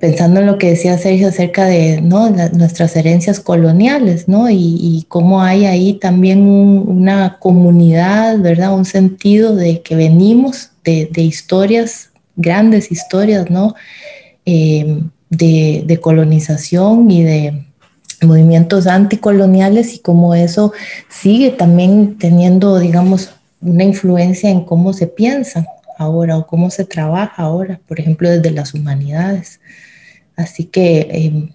[0.00, 4.48] pensando en lo que decía Sergio acerca de nuestras herencias coloniales, ¿no?
[4.50, 8.74] Y, cómo hay ahí también una comunidad, ¿verdad?
[8.74, 13.74] Un sentido de que venimos de, historias, grandes historias, ¿no?
[14.46, 17.66] Eh, de, de, colonización y de
[18.22, 20.72] movimientos anticoloniales y cómo eso
[21.10, 25.66] sigue también teniendo, digamos, una influencia en cómo se piensa
[25.98, 29.60] ahora o cómo se trabaja ahora, por ejemplo, desde las humanidades.
[30.40, 31.06] Así que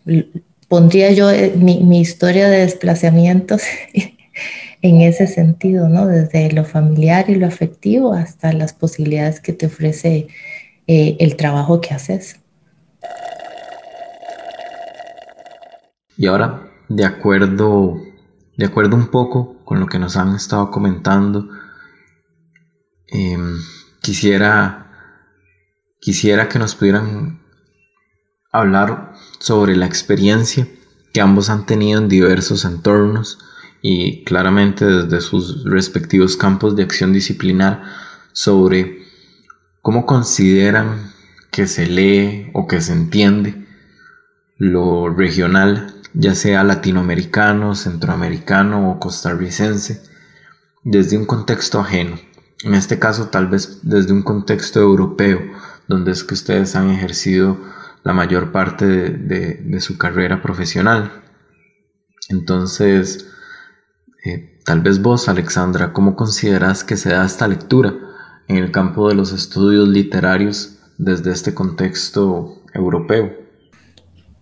[0.05, 0.25] em,
[0.67, 3.63] pondría yo eh, mi, historia de desplazamientos
[4.81, 6.07] en ese sentido, ¿no?
[6.07, 10.27] Desde lo familiar y lo afectivo hasta las posibilidades que te ofrece
[10.87, 12.39] eh, el trabajo que haces.
[16.17, 17.99] Y ahora, de acuerdo,
[18.55, 21.49] de acuerdo un poco con lo que nos han estado comentando,
[23.07, 23.57] em,
[24.01, 24.91] quisiera,
[25.99, 27.44] quisiera que nos pudieran
[28.59, 30.67] hablar sobre la experiencia
[31.13, 33.39] que ambos han tenido en diversos entornos
[33.81, 37.83] y claramente desde sus respectivos campos de acción disciplinar
[38.33, 39.03] sobre
[39.81, 41.13] cómo consideran
[41.51, 43.65] que se lee o que se entiende
[44.57, 50.01] lo regional, ya sea latinoamericano, centroamericano o costarricense,
[50.83, 52.17] desde un contexto ajeno.
[52.63, 55.39] En este caso tal vez desde un contexto europeo,
[55.87, 57.57] donde es que ustedes han ejercido
[58.05, 61.11] la mayor parte de, su carrera profesional.
[62.29, 63.27] Entonces,
[64.23, 67.95] eh, tal vez vos, Alexandra, ¿cómo consideras que se da esta lectura
[68.47, 73.33] en el campo de los estudios literarios desde este contexto europeo?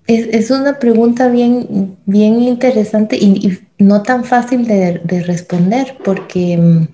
[0.08, 6.88] Es, una pregunta bien, bien interesante y, no tan fácil de, de, responder porque, mm,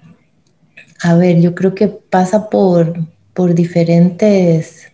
[1.02, 2.94] a ver, yo creo que pasa por,
[3.34, 4.90] por diferentes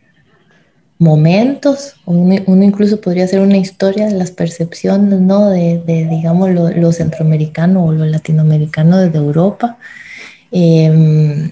[0.98, 5.50] momentos, uno, incluso podría hacer una historia de las percepciones, ¿no?
[5.50, 9.78] De, digamos, lo, centroamericano o lo latinoamericano desde Europa.
[10.52, 11.52] Em,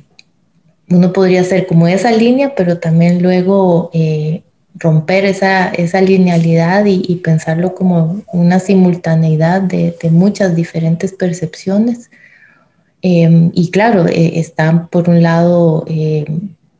[0.90, 4.44] uno podría hacer como esa línea, pero también luego eh,
[4.76, 12.10] romper esa, esa linealidad y, pensarlo como una simultaneidad de, muchas diferentes percepciones.
[13.02, 16.26] Em, y claro, eh, están por un lado, eh,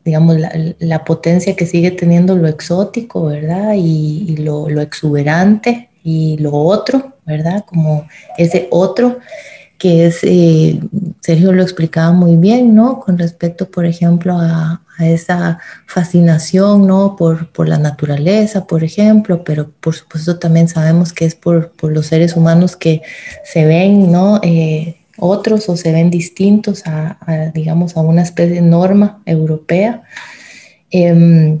[0.04, 0.36] digamos,
[0.78, 3.74] la, potencia que sigue teniendo lo exótico, ¿verdad?
[3.76, 7.64] Y, lo, lo, exuberante y lo otro, ¿verdad?
[7.66, 9.18] Como ese otro
[9.78, 10.80] que es, eh,
[11.20, 13.00] Sergio lo explicaba muy bien, ¿no?
[13.00, 17.16] Con respecto, por ejemplo, a, a esa fascinación, ¿no?
[17.16, 21.92] Por, por, la naturaleza, por ejemplo, pero por supuesto también sabemos que es por, por
[21.92, 23.02] los seres humanos que
[23.44, 24.40] se ven, ¿no?
[24.42, 30.02] Eh, otros o se ven distintos a, digamos, a una especie de norma europea.
[30.90, 31.60] Em,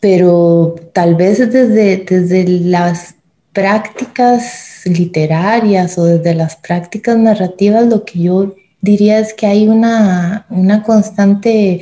[0.00, 3.14] pero tal vez desde, desde las
[3.52, 10.46] prácticas literarias o desde las prácticas narrativas, lo que yo diría es que hay una,
[10.50, 11.80] una constante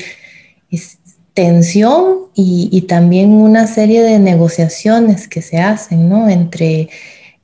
[1.35, 6.29] tensión y, también una serie de negociaciones que se hacen, ¿no?
[6.29, 6.89] Entre,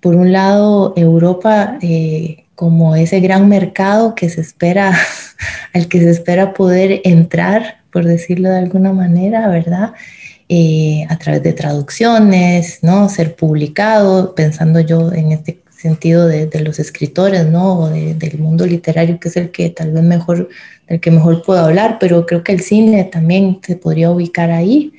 [0.00, 4.92] por un lado, Europa eh, como ese gran mercado que se espera,
[5.72, 9.92] al que se espera poder entrar, por decirlo de alguna manera, ¿verdad?
[10.48, 13.08] Eh, a través de traducciones, ¿no?
[13.10, 17.78] Ser publicado, pensando yo en este sentido de, los escritores, ¿no?
[17.78, 20.48] O del mundo literario, que es el que tal vez mejor,
[20.88, 24.94] el que mejor puedo hablar, pero creo que el cine también se podría ubicar ahí,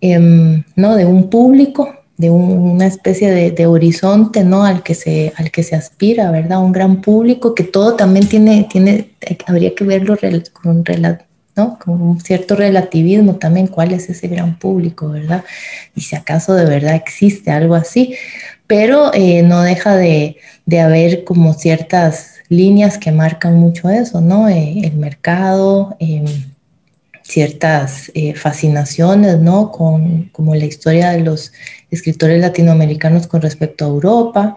[0.00, 0.94] em, ¿no?
[0.94, 4.64] De un público, de una especie de, horizonte, ¿no?
[4.64, 6.62] Al que, se, al que se aspira, ¿verdad?
[6.62, 9.10] Un gran público que todo también tiene, tiene
[9.46, 10.16] habría que verlo
[10.52, 10.84] con,
[11.56, 11.78] ¿no?
[11.78, 15.44] con un cierto relativismo también, cuál es ese gran público, ¿verdad?
[15.94, 18.14] Y si acaso de verdad existe algo así
[18.72, 20.38] pero eh, no deja de,
[20.80, 24.48] haber como ciertas líneas que marcan mucho eso, ¿no?
[24.48, 26.24] Eh, el mercado, em,
[27.32, 29.72] ciertas eh, fascinaciones, ¿no?
[29.72, 31.52] Con como la historia de los
[31.90, 34.56] escritores latinoamericanos con respecto a Europa.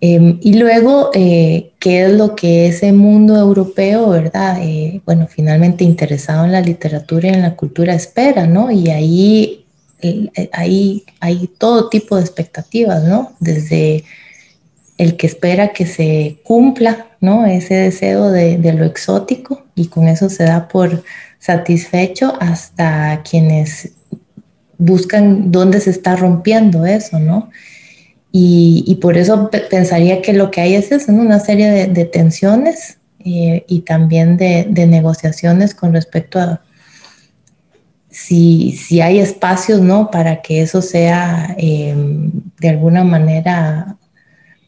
[0.00, 4.58] Em, y luego, ¿qué es lo que ese mundo europeo, verdad?
[5.04, 8.70] bueno, finalmente interesado en la literatura y en la cultura espera, ¿no?
[8.70, 9.66] Y ahí
[10.52, 13.32] hay, hay todo tipo de expectativas, ¿no?
[13.40, 14.04] Desde
[15.00, 17.46] el que espera que se cumpla, ¿no?
[17.46, 21.02] Ese deseo de, lo exótico y con eso se da por
[21.40, 23.90] satisfecho hasta quienes
[24.78, 27.50] buscan dónde se está rompiendo eso, ¿no?
[28.32, 33.80] Y, por eso pensaría que lo que hay es una serie de, tensiones eh, y
[33.80, 36.62] también de, negociaciones con respecto a,
[38.08, 40.12] si, si hay espacios, ¿no?
[40.12, 42.30] Para que eso sea em,
[42.60, 43.96] de alguna manera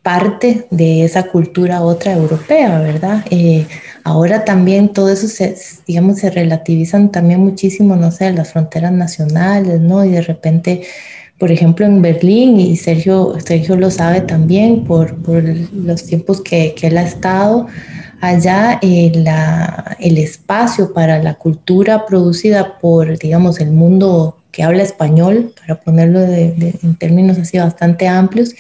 [0.03, 3.24] parte de esa cultura otra europea, ¿verdad?
[3.30, 3.66] Eh,
[4.03, 9.80] ahora también todo eso se, digamos, se relativizan también muchísimo, no sé, las fronteras nacionales,
[9.80, 10.05] ¿no?
[10.05, 10.82] Y de repente,
[11.38, 16.74] por ejemplo, en Berlín, y Sergio, Sergio lo sabe también por, por los tiempos que,
[16.74, 17.68] que él ha estado,
[18.20, 19.12] allá eh,
[20.00, 26.20] el espacio para la cultura producida por, digamos, el mundo que habla español, para ponerlo
[26.20, 28.55] en términos así bastante amplios,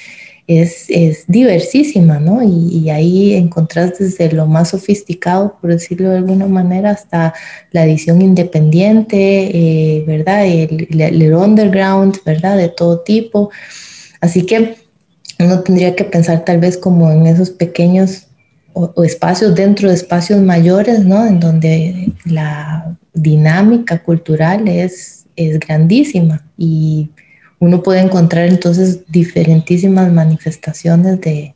[0.58, 2.42] es, diversísima, ¿no?
[2.42, 7.34] Y, ahí encontrás desde lo más sofisticado, por decirlo de alguna manera, hasta
[7.70, 10.46] la edición independiente, eh, ¿verdad?
[10.46, 12.56] El, el, underground, ¿verdad?
[12.56, 13.50] De todo tipo.
[14.20, 14.76] Así que
[15.38, 18.28] uno tendría que pensar tal vez como en esos pequeños
[18.72, 21.26] o, espacios dentro de espacios mayores, ¿no?
[21.26, 27.10] En donde la dinámica cultural es, es grandísima y
[27.62, 31.54] uno puede encontrar entonces diferentísimas manifestaciones de,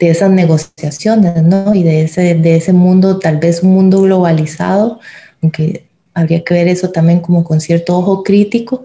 [0.00, 1.72] de esas negociaciones, ¿no?
[1.76, 4.98] Y de ese, de ese mundo, tal vez un mundo globalizado,
[5.40, 8.82] aunque habría que ver eso también como con cierto ojo crítico,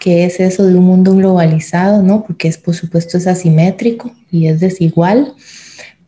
[0.00, 2.24] que es eso de un mundo globalizado, ¿no?
[2.24, 5.36] Porque es, por supuesto, es asimétrico y es desigual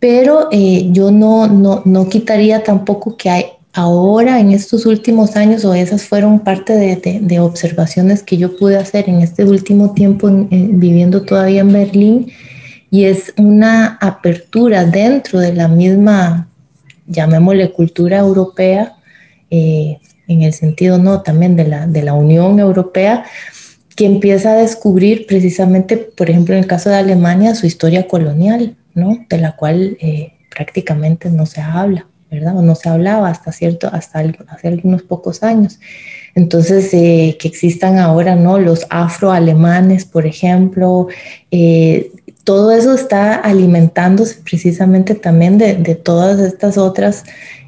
[0.01, 5.65] pero eh, yo no, no, no, quitaría tampoco que hay ahora en estos últimos años,
[5.65, 11.23] o esas fueron parte de, observaciones que yo pude hacer en este último tiempo viviendo
[11.23, 12.33] todavía en Berlín,
[12.91, 16.49] y es una apertura dentro de la misma,
[17.07, 18.97] llamémosle cultura europea,
[19.51, 23.25] eh, en el sentido no también de la, de la Unión Europea,
[23.97, 28.77] que empieza a descubrir precisamente, por ejemplo, en el caso de Alemania, su historia colonial.
[28.95, 32.57] De la cual eh, prácticamente no se habla, ¿verdad?
[32.57, 35.81] O no se hablaba hasta cierto, hasta hace algunos pocos años.
[36.35, 38.59] Entonces, eh, que existan ahora, ¿no?
[38.59, 41.09] Los afroalemanes, por ejemplo,
[41.51, 42.13] eh,
[42.45, 47.25] todo eso está alimentándose precisamente también de, todas estas otras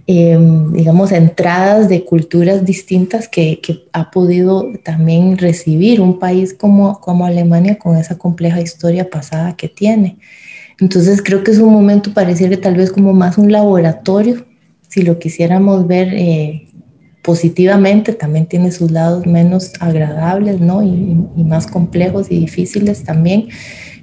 [0.06, 7.00] em, digamos, entradas de culturas distintas que, que, ha podido también recibir un país como,
[7.00, 10.16] como Alemania con esa compleja historia pasada que tiene.
[10.80, 14.44] Entonces creo que es un momento pareciera tal vez como más un laboratorio,
[14.92, 16.68] si lo quisiéramos ver eh,
[17.22, 20.82] positivamente, también tiene sus lados menos agradables, ¿no?
[20.82, 23.48] Y, más complejos y difíciles también,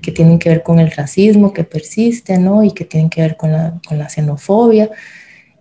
[0.02, 2.64] que tienen que ver con el racismo que persiste, ¿no?
[2.64, 4.90] Y que tienen que ver con la, con la xenofobia.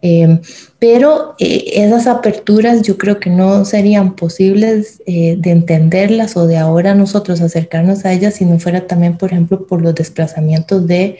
[0.01, 0.41] Eh,
[0.79, 6.95] pero esas aperturas yo creo que no serían posibles eh, de entenderlas o de ahora
[6.95, 11.19] nosotros acercarnos a ellas si no fuera también, por ejemplo, por los desplazamientos de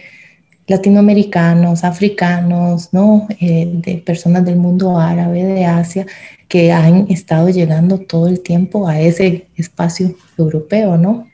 [0.69, 3.27] latinoamericanos, africanos, ¿no?
[3.41, 6.07] de personas del mundo árabe, de Asia,
[6.47, 11.29] que han estado llegando todo el tiempo a ese espacio europeo, ¿no?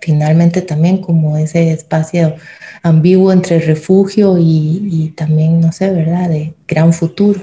[0.00, 2.34] Finalmente también como ese espacio
[2.82, 7.40] ambiguo entre refugio y, también, no sé, ¿verdad?, de gran futuro.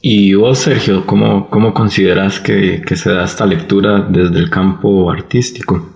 [0.00, 5.10] ¿Y vos, Sergio, cómo, cómo consideras que, que, se da esta lectura desde el campo
[5.10, 5.92] artístico?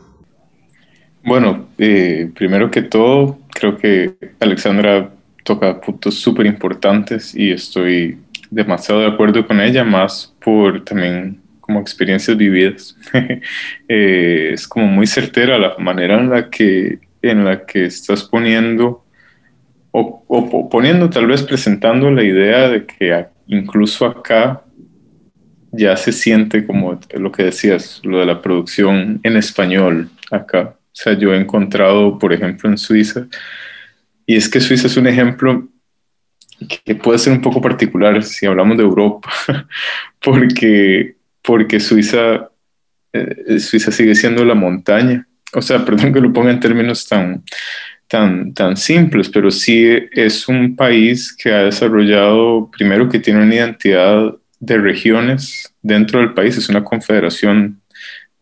[1.25, 5.11] Bueno, eh, primero que todo, creo que Alexandra
[5.45, 8.19] toca puntos súper importantes y estoy
[8.51, 12.97] demasiado de acuerdo con ella, más por también como experiencias vividas.
[13.89, 19.05] eh, es como muy certera la manera en la que en la que estás poniendo
[19.93, 24.63] o, poniendo tal vez presentando la idea de que incluso acá
[25.71, 30.75] ya se siente como lo que decías, lo de la producción en español acá.
[30.93, 33.27] O sea, yo he encontrado, por ejemplo, en Suiza,
[34.27, 35.69] y es que Suiza es un ejemplo
[36.85, 39.31] que puede ser un poco particular si hablamos de Europa,
[40.23, 42.51] porque, porque Suiza,
[43.13, 45.27] eh, Suiza sigue siendo la montaña.
[45.55, 47.43] O sea, perdón que lo ponga en términos tan,
[48.07, 53.55] tan, tan simples, pero sí es un país que ha desarrollado, primero que tiene una
[53.55, 57.82] identidad de regiones dentro del país, es una confederación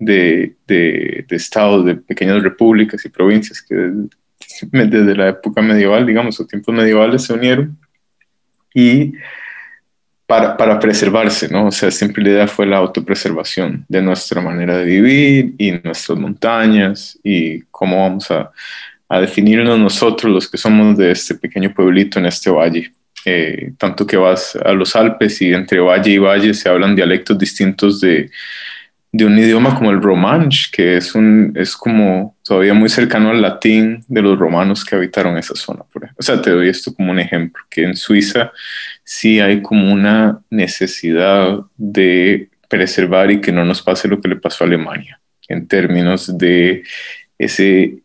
[0.01, 6.41] de, de, estados, de pequeñas repúblicas y provincias que desde, desde la época medieval, digamos,
[6.41, 7.79] o tiempos medievales se unieron.
[8.75, 9.13] Y
[10.27, 11.67] para, para, preservarse, ¿no?
[11.67, 16.19] O sea, siempre la idea fue la autopreservación de nuestra manera de vivir y nuestras
[16.19, 18.51] montañas y cómo vamos a,
[19.09, 22.93] a definirnos nosotros los que somos de este pequeño pueblito en este valle.
[23.27, 27.37] Eh, tanto que vas a los Alpes y entre valle y valle se hablan dialectos
[27.37, 28.31] distintos de,
[29.13, 33.43] de un idioma como el romanche, que es, un, es como todavía muy cercano al
[33.43, 35.83] latín de los romanos que habitaron esa zona.
[35.93, 36.09] Por.
[36.17, 38.53] O sea, te doy esto como un ejemplo, que en Suiza
[39.03, 44.37] sí hay como una necesidad de preservar y que no nos pase lo que le
[44.37, 46.85] pasó a Alemania, en términos de
[47.37, 47.99] ese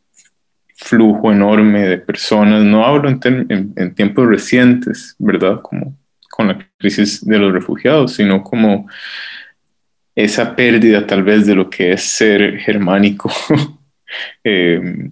[0.75, 2.63] flujo enorme de personas.
[2.63, 5.61] No hablo en, en tiempos recientes, ¿verdad?
[5.61, 5.95] Como
[6.35, 8.87] con la crisis de los refugiados, sino como
[10.15, 13.31] esa pérdida tal vez de lo que es ser germánico.
[14.45, 15.09] Eh,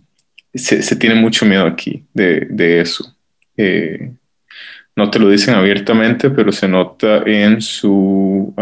[0.53, 3.17] se, tiene mucho miedo aquí de, eso.
[3.57, 4.13] Eh,
[4.95, 8.53] no te lo dicen abiertamente, pero se nota en su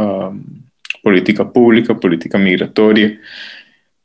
[1.03, 3.19] política pública, política migratoria.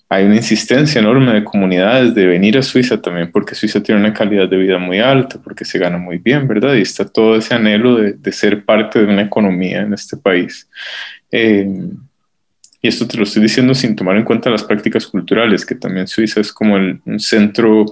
[0.09, 4.15] Hay una insistencia enorme de comunidades de venir a Suiza también, porque Suiza tiene una
[4.15, 6.75] calidad de vida muy alta, porque se gana muy bien, ¿verdad?
[6.75, 10.69] Y está todo ese anhelo de, ser parte de una economía en este país.
[11.33, 11.67] Eh,
[12.87, 16.07] y esto te lo estoy diciendo sin tomar en cuenta las prácticas culturales, que también
[16.07, 17.85] Suiza es como el, un centro,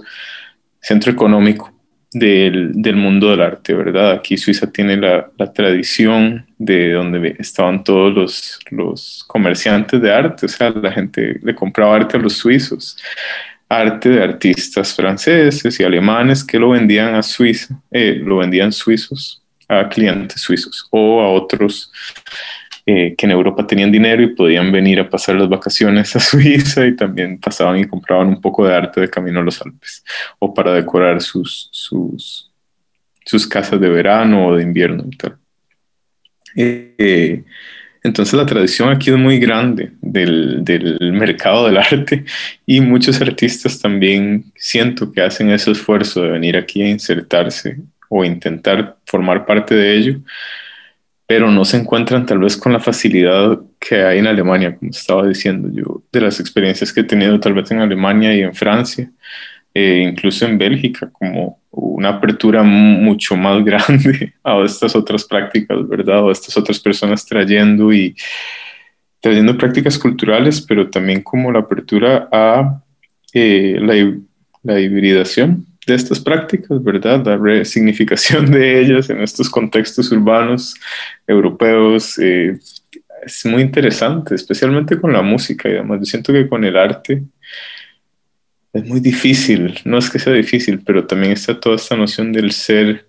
[0.79, 1.69] centro económico
[2.13, 4.13] del, del, mundo del arte, ¿verdad?
[4.13, 10.45] Aquí Suiza tiene la, la, tradición de donde estaban todos los, los comerciantes de arte,
[10.45, 12.97] o sea, la gente le compraba arte a los suizos,
[13.67, 19.43] arte de artistas franceses y alemanes que lo vendían a Suiza, eh, lo vendían suizos
[19.67, 21.91] a clientes suizos o a otros
[22.87, 26.85] eh, que en Europa tenían dinero y podían venir a pasar las vacaciones a Suiza
[26.85, 30.03] y también pasaban y compraban un poco de arte de camino a los Alpes
[30.37, 32.51] o para decorar sus, sus,
[33.25, 35.03] sus casas de verano o de invierno.
[36.55, 37.43] Eh,
[38.03, 42.23] entonces la tradición aquí es muy grande del, del, mercado del arte
[42.67, 47.79] y muchos artistas también siento que hacen ese esfuerzo de venir aquí a insertarse
[48.09, 50.19] o intentar formar parte de ello
[51.27, 55.27] pero no se encuentran tal vez con la facilidad que hay en Alemania, como estaba
[55.27, 59.11] diciendo yo, de las experiencias que he tenido tal vez en Alemania y en Francia,
[59.73, 66.23] e incluso en Bélgica, como una apertura mucho más grande a estas otras prácticas, ¿verdad?
[66.23, 68.15] O a estas otras personas trayendo y
[69.19, 72.81] trayendo prácticas culturales, pero también como la apertura a
[73.33, 73.95] eh, la,
[74.63, 77.25] la hibridación, de estas prácticas, ¿verdad?
[77.25, 80.75] La resignificación de ellas en estos contextos urbanos
[81.27, 82.17] europeos.
[82.19, 82.57] Eh,
[83.23, 85.99] es muy interesante, especialmente con la música y demás.
[85.99, 87.23] Yo siento que con el arte
[88.73, 92.51] es muy difícil, no es que sea difícil, pero también está toda esta noción del
[92.51, 93.07] ser,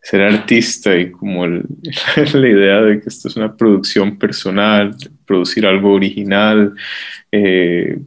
[0.00, 4.96] ser artista y como la idea de que esto es una producción personal,
[5.26, 6.74] producir algo original.
[7.30, 7.98] Eh,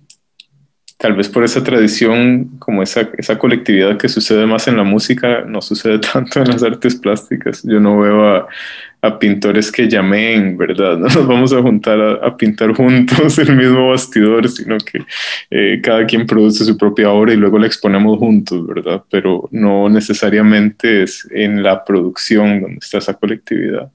[0.97, 5.43] tal vez por esa tradición, como esa, esa colectividad que sucede más en la música,
[5.45, 7.63] no sucede tanto en las artes plásticas.
[7.63, 8.47] Yo no veo a,
[9.19, 10.97] pintores que llamen, ¿verdad?
[10.97, 15.05] No nos vamos a juntar a, pintar juntos el mismo bastidor, sino que
[15.49, 19.03] eh, cada quien produce su propia obra y luego la exponemos juntos, ¿verdad?
[19.09, 23.89] Pero no necesariamente es en la producción donde está esa colectividad.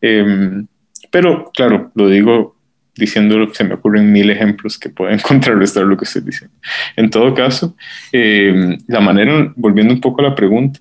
[0.00, 0.66] Em,
[1.10, 2.55] pero claro, lo digo
[2.96, 6.56] diciéndolo, se me ocurren mil ejemplos que pueden contrarrestar lo que estoy diciendo.
[6.96, 7.76] En todo caso,
[8.12, 10.80] eh, la manera, volviendo un poco a la pregunta,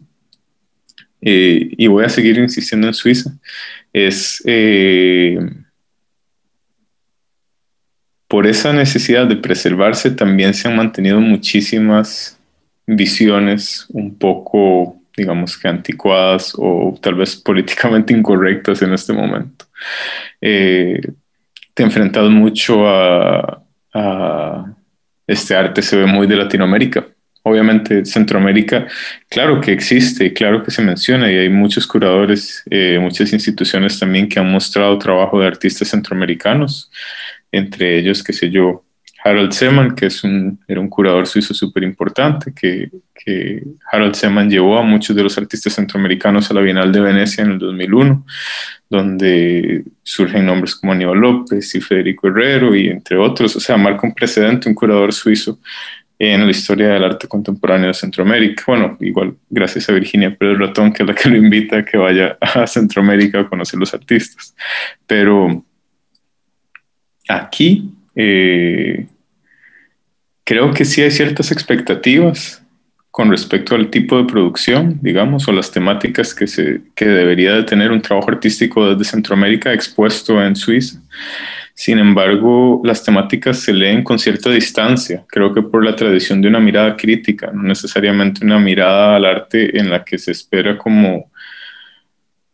[1.21, 3.31] eh, y voy a seguir insistiendo en Suiza,
[3.91, 5.39] es eh,
[8.27, 12.39] por esa necesidad de preservarse también se han mantenido muchísimas
[12.85, 19.65] visiones un poco, digamos que anticuadas o tal vez políticamente incorrectas en este momento
[21.75, 23.61] te enfrentado mucho a,
[25.27, 27.05] este arte, se ve muy de Latinoamérica.
[27.43, 28.87] Obviamente Centroamérica,
[29.29, 34.27] claro que existe, claro que se menciona y hay muchos curadores, eh, muchas instituciones también
[34.27, 36.91] que han mostrado trabajo de artistas centroamericanos,
[37.51, 38.84] entre ellos, qué sé yo,
[39.25, 44.51] Harold Seman, que es un, era un curador suizo súper importante, que, que, Harold Seman
[44.51, 48.23] llevó a muchos de los artistas centroamericanos a la Bienal de Venecia en el 2001,
[48.87, 54.05] donde surgen nombres como Aníbal López y Federico Herrero, y entre otros, o sea, marca
[54.05, 55.59] un precedente, un curador suizo
[56.19, 58.63] en la historia del arte contemporáneo de Centroamérica.
[58.67, 61.97] Bueno, igual gracias a Virginia Pérez Ratón, que es la que lo invita a que
[61.97, 64.55] vaya a Centroamérica a conocer los artistas.
[65.07, 65.65] Pero
[67.27, 67.91] aquí...
[68.17, 69.07] Eh,
[70.45, 72.61] creo que sí hay ciertas expectativas
[73.11, 77.63] con respecto al tipo de producción, digamos, o las temáticas que, se, que debería de
[77.63, 80.99] tener un trabajo artístico desde Centroamérica expuesto en Suiza.
[81.73, 86.49] Sin embargo, las temáticas se leen con cierta distancia, creo que por la tradición de
[86.49, 91.31] una mirada crítica, no necesariamente una mirada al arte en la que se espera como,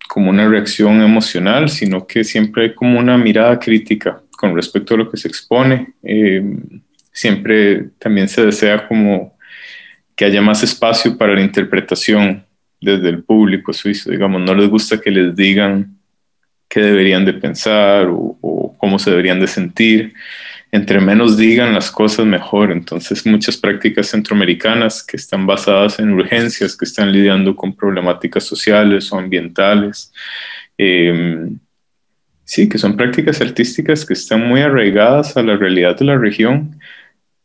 [0.07, 4.97] como una reacción emocional, sino que siempre hay como una mirada crítica con respecto a
[4.97, 5.93] lo que se expone.
[6.03, 6.43] Eh,
[7.11, 9.37] siempre también se desea como
[10.15, 12.45] que haya más espacio para la interpretación
[12.79, 15.97] desde el público suizo, digamos, no les gusta que les digan
[16.67, 20.13] qué deberían de pensar o, cómo se deberían de sentir.
[20.71, 22.71] Entre menos digan las cosas, mejor.
[22.71, 29.11] Entonces, muchas prácticas centroamericanas que están basadas en urgencias, que están lidiando con problemáticas sociales
[29.11, 30.11] o ambientales,
[30.77, 31.59] em,
[32.43, 36.79] sí, que son prácticas artísticas que están muy arraigadas a la realidad de la región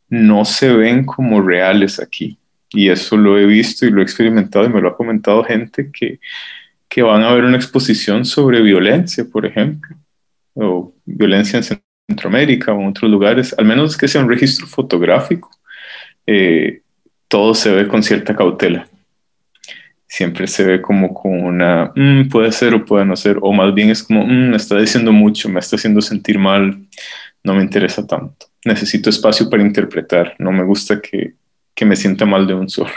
[0.09, 2.37] no se ven como reales aquí.
[2.69, 5.89] Y eso lo he visto y lo he experimentado y me lo ha comentado gente
[5.91, 6.19] que,
[6.89, 9.95] que van a ver una exposición sobre violencia, por ejemplo,
[10.53, 11.79] o violencia en
[12.09, 15.49] Centroamérica o en otros lugares, al menos que sea un registro fotográfico,
[16.25, 16.81] eh,
[17.27, 18.87] todo se ve con cierta cautela.
[20.09, 23.73] Siempre se ve como con una, mm, puede ser o puede no ser, o más
[23.73, 26.77] bien es como, mm, me está diciendo mucho, me está haciendo sentir mal,
[27.43, 31.33] no me interesa tanto necesito espacio para interpretar, no me gusta que,
[31.73, 32.93] que me sienta mal de un solo.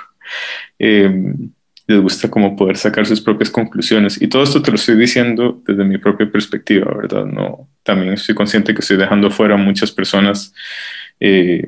[0.78, 1.50] Em,
[1.86, 4.20] les gusta como poder sacar sus propias conclusiones.
[4.22, 7.26] Y todo esto te lo estoy diciendo desde mi propia perspectiva, ¿verdad?
[7.26, 10.54] No, también estoy consciente que estoy dejando fuera muchas personas
[11.18, 11.66] eh,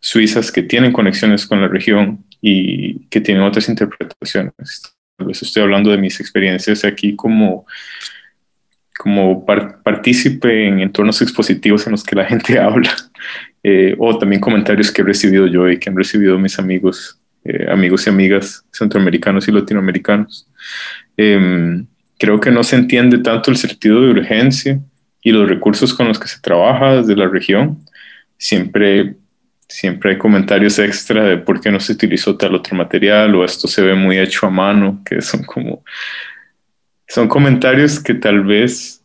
[0.00, 4.82] suizas que tienen conexiones con la región y que tienen otras interpretaciones.
[5.16, 7.66] Tal vez estoy hablando de mis experiencias aquí como
[9.02, 12.94] como partícipe en entornos expositivos en los que la gente habla,
[13.64, 17.66] eh, o también comentarios que he recibido yo y que han recibido mis amigos, eh,
[17.68, 20.46] amigos y amigas centroamericanos y latinoamericanos.
[21.16, 21.84] Em,
[22.16, 24.78] creo que no se entiende tanto el sentido de urgencia
[25.20, 27.78] y los recursos con los que se trabaja desde la región.
[28.38, 29.16] Siempre,
[29.66, 33.66] siempre hay comentarios extra de por qué no se utilizó tal otro material o esto
[33.66, 35.82] se ve muy hecho a mano, que son como
[37.08, 39.04] son comentarios que tal vez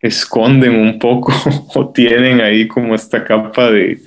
[0.00, 1.32] esconden un poco
[1.74, 4.00] o tienen ahí como esta capa de,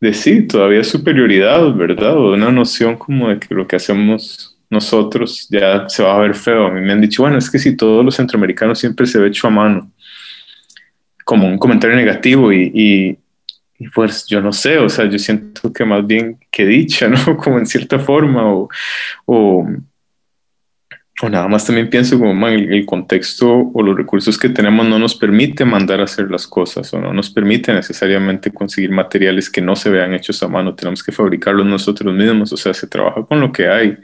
[0.00, 2.16] de sí, todavía superioridad, ¿verdad?
[2.16, 6.34] O una noción como de que lo que hacemos nosotros ya se va a ver
[6.34, 6.66] feo.
[6.66, 9.28] A mí me han dicho, bueno, es que si todos los centroamericanos siempre se ve
[9.28, 9.92] hecho a mano,
[11.24, 13.18] como un comentario negativo y,
[13.78, 17.36] y pues yo no sé, o sea, yo siento que más bien que dicha, ¿no?
[17.36, 18.68] Como en cierta forma, o,
[19.26, 19.66] o,
[21.22, 24.98] o nada más también pienso como el, el, contexto o los recursos que tenemos no
[24.98, 29.62] nos permite mandar a hacer las cosas o no nos permite necesariamente conseguir materiales que
[29.62, 33.24] no se vean hechos a mano, tenemos que fabricarlos nosotros mismos, o sea, se trabaja
[33.24, 33.96] con lo que hay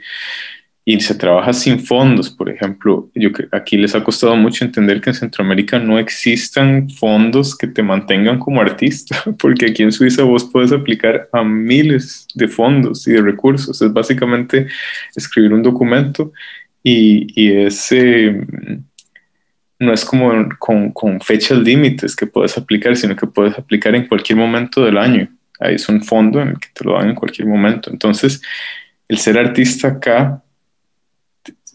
[0.85, 3.09] y se trabaja sin fondos, por ejemplo.
[3.15, 7.81] Yo aquí les ha costado mucho entender que en Centroamérica no existan fondos que te
[7.81, 13.11] mantengan como artista, porque aquí en Suiza vos puedes aplicar a miles de fondos y
[13.13, 13.81] de recursos.
[13.81, 14.67] Es básicamente
[15.15, 16.33] escribir un documento
[16.83, 18.45] y, y ese
[19.79, 24.07] no es como con, con fechas límites que puedes aplicar, sino que puedes aplicar en
[24.07, 25.29] cualquier momento del año.
[25.59, 27.89] Ahí es un fondo en el que te lo dan en cualquier momento.
[27.91, 28.41] Entonces,
[29.07, 30.43] el ser artista acá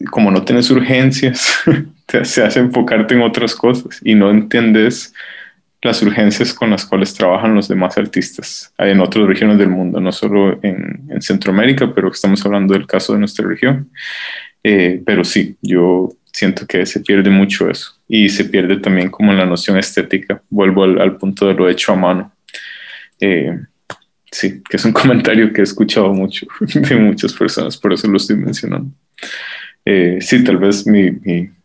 [0.07, 1.59] como no tienes urgencias,
[2.05, 5.13] te hace enfocarte en otras cosas y no entiendes
[5.81, 10.11] las urgencias con las cuales trabajan los demás artistas en otras regiones del mundo, no
[10.11, 13.89] solo en, Centroamérica, pero estamos hablando del caso de nuestra región.
[14.63, 19.33] Eh, pero sí, yo siento que se pierde mucho eso y se pierde también como
[19.33, 20.41] la noción estética.
[20.49, 22.31] Vuelvo al, punto de lo hecho a mano.
[23.19, 23.57] Eh,
[24.31, 28.17] sí, que es un comentario que he escuchado mucho de muchas personas, por eso lo
[28.17, 28.91] estoy mencionando.
[29.85, 31.11] Eh, sí, tal vez mi,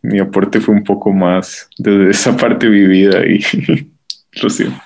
[0.01, 3.43] mi, aporte fue un poco más desde esa parte vivida y
[4.41, 4.81] lo siento.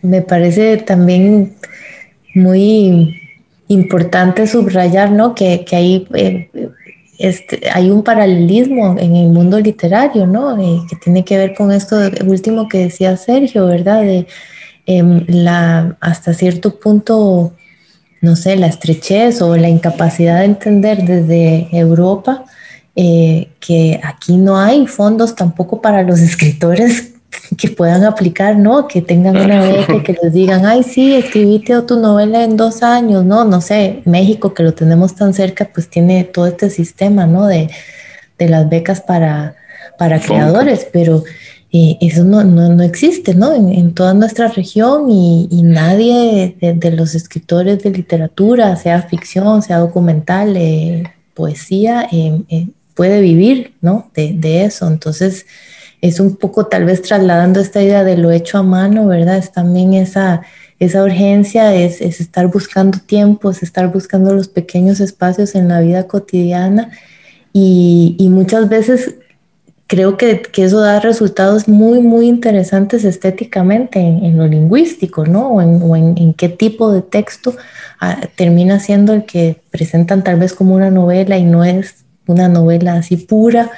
[0.00, 1.54] Me parece también
[2.34, 3.20] muy
[3.68, 5.34] importante subrayar ¿no?
[5.34, 6.50] que, que hay, eh,
[7.18, 10.60] este, hay un paralelismo en el mundo literario, ¿no?
[10.60, 11.96] Eh, que tiene que ver con esto
[12.26, 14.02] último que decía Sergio, ¿verdad?
[14.02, 14.26] De
[14.86, 17.52] em, la, hasta cierto punto
[18.20, 22.44] no sé, la estrechez o la incapacidad de entender desde Europa
[22.94, 27.12] eh, que aquí no hay fondos tampoco para los escritores
[27.56, 28.88] que puedan aplicar, ¿no?
[28.88, 33.24] Que tengan una beca, que les digan, ay, sí, escribiste tu novela en dos años,
[33.24, 33.44] ¿no?
[33.44, 37.46] No sé, México, que lo tenemos tan cerca, pues tiene todo este sistema, ¿no?
[37.46, 37.70] De,
[38.38, 39.56] de las becas para,
[39.98, 41.24] para creadores, pero
[42.00, 43.52] eso no, no, existe ¿no?
[43.52, 50.56] En, toda nuestra región y, nadie de, los escritores de literatura, sea ficción, sea documental,
[50.56, 51.02] eh,
[51.34, 54.10] poesía, eh, eh, puede vivir ¿no?
[54.14, 54.88] de, eso.
[54.88, 55.46] Entonces
[56.00, 59.38] es un poco tal vez trasladando esta idea de lo hecho a mano, ¿verdad?
[59.38, 60.42] Es también esa,
[60.78, 66.06] esa urgencia, es, es estar buscando tiempos, estar buscando los pequeños espacios en la vida
[66.06, 66.90] cotidiana
[67.52, 69.14] y, y muchas veces
[69.86, 75.48] creo que, que, eso da resultados muy, muy interesantes estéticamente en, lo lingüístico, ¿no?
[75.48, 77.54] O en, en, qué tipo de texto
[78.00, 82.48] ah, termina siendo el que presentan tal vez como una novela y no es una
[82.48, 83.70] novela así pura.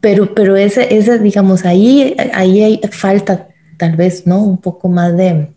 [0.00, 4.42] Pero, pero ese, ese, digamos, ahí, ahí hay falta tal vez, ¿no?
[4.42, 5.48] Un poco más de,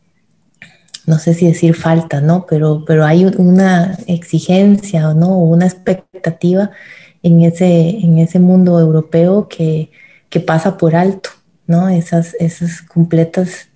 [1.05, 2.45] no sé si decir falta, ¿no?
[2.47, 5.37] Pero, pero hay una exigencia, ¿no?
[5.37, 6.71] Una expectativa
[7.21, 9.91] en ese, en ese mundo europeo que,
[10.29, 11.29] que pasa por alto,
[11.67, 11.89] ¿no?
[11.89, 13.69] Esas, esas completas,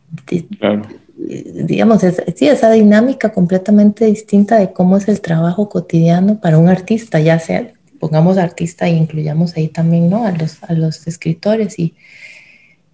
[1.17, 2.01] digamos,
[2.35, 7.39] sí, esa dinámica completamente distinta de cómo es el trabajo cotidiano para un artista, ya
[7.39, 10.25] sea, pongamos artista e incluyamos ahí también, ¿no?
[10.25, 11.95] A los, a los escritores y,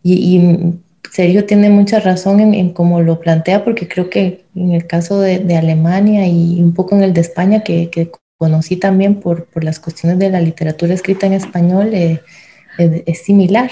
[0.04, 0.74] y,
[1.12, 5.20] Sergio tiene mucha razón en, en, cómo lo plantea, porque creo que en el caso
[5.20, 9.46] de, de, Alemania y un poco en el de España, que, que conocí también por,
[9.46, 12.20] por, las cuestiones de la literatura escrita en español, eh,
[12.80, 13.70] es similar,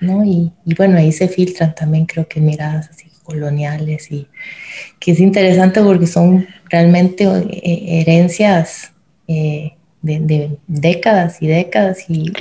[0.00, 0.24] ¿no?
[0.24, 4.28] Y, y, bueno, ahí se filtran también creo que miradas así coloniales y
[5.00, 8.92] que es interesante porque son realmente eh, herencias
[9.26, 9.72] eh,
[10.04, 12.32] de, de, décadas y décadas y,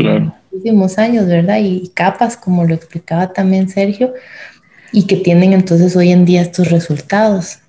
[0.52, 1.58] últimos años, ¿verdad?
[1.62, 4.14] Y, capas, como lo explicaba también Sergio,
[4.92, 7.60] y que tienen entonces hoy en día estos resultados.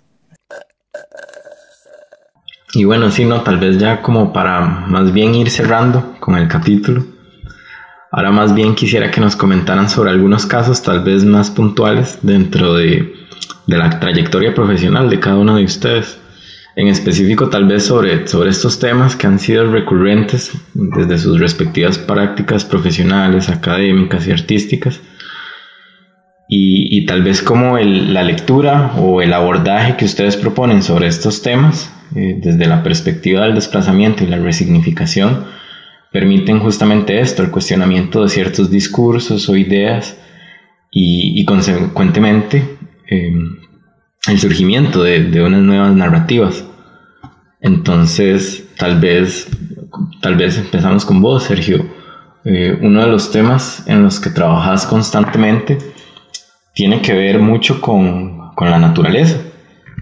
[2.74, 6.48] Y bueno, sí, no, tal vez ya como para más bien ir cerrando con el
[6.48, 7.06] capítulo.
[8.10, 12.74] Ahora más bien quisiera que nos comentaran sobre algunos casos tal vez más puntuales dentro
[12.74, 13.14] de,
[13.66, 16.18] de la trayectoria profesional de cada uno de ustedes.
[16.76, 21.98] En específico tal vez sobre, sobre estos temas que han sido recurrentes desde sus respectivas
[21.98, 25.00] prácticas profesionales, académicas y artísticas.
[26.48, 31.06] Y, y tal vez como el, la lectura o el abordaje que ustedes proponen sobre
[31.06, 35.46] estos temas eh, desde la perspectiva del desplazamiento y la resignificación,
[36.12, 40.16] permiten justamente esto, el cuestionamiento de ciertos discursos o ideas
[40.92, 42.76] y, consecuentemente
[43.08, 43.56] em,
[44.28, 46.64] el surgimiento de, unas nuevas narrativas.
[47.60, 49.48] Entonces, tal vez,
[50.20, 51.86] tal vez empezamos con vos, Sergio.
[52.44, 55.78] Eh, uno de los temas en los que trabajas constantemente
[56.74, 59.38] tiene que ver mucho con con la naturaleza.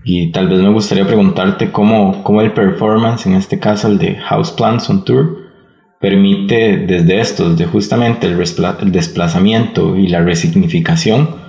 [0.05, 4.16] Y tal vez me gustaría preguntarte cómo, cómo el performance, en este caso el de
[4.16, 5.39] Houseplants on Tour,
[6.01, 11.41] permite desde esto, desde justamente el desplazamiento y la resignificación,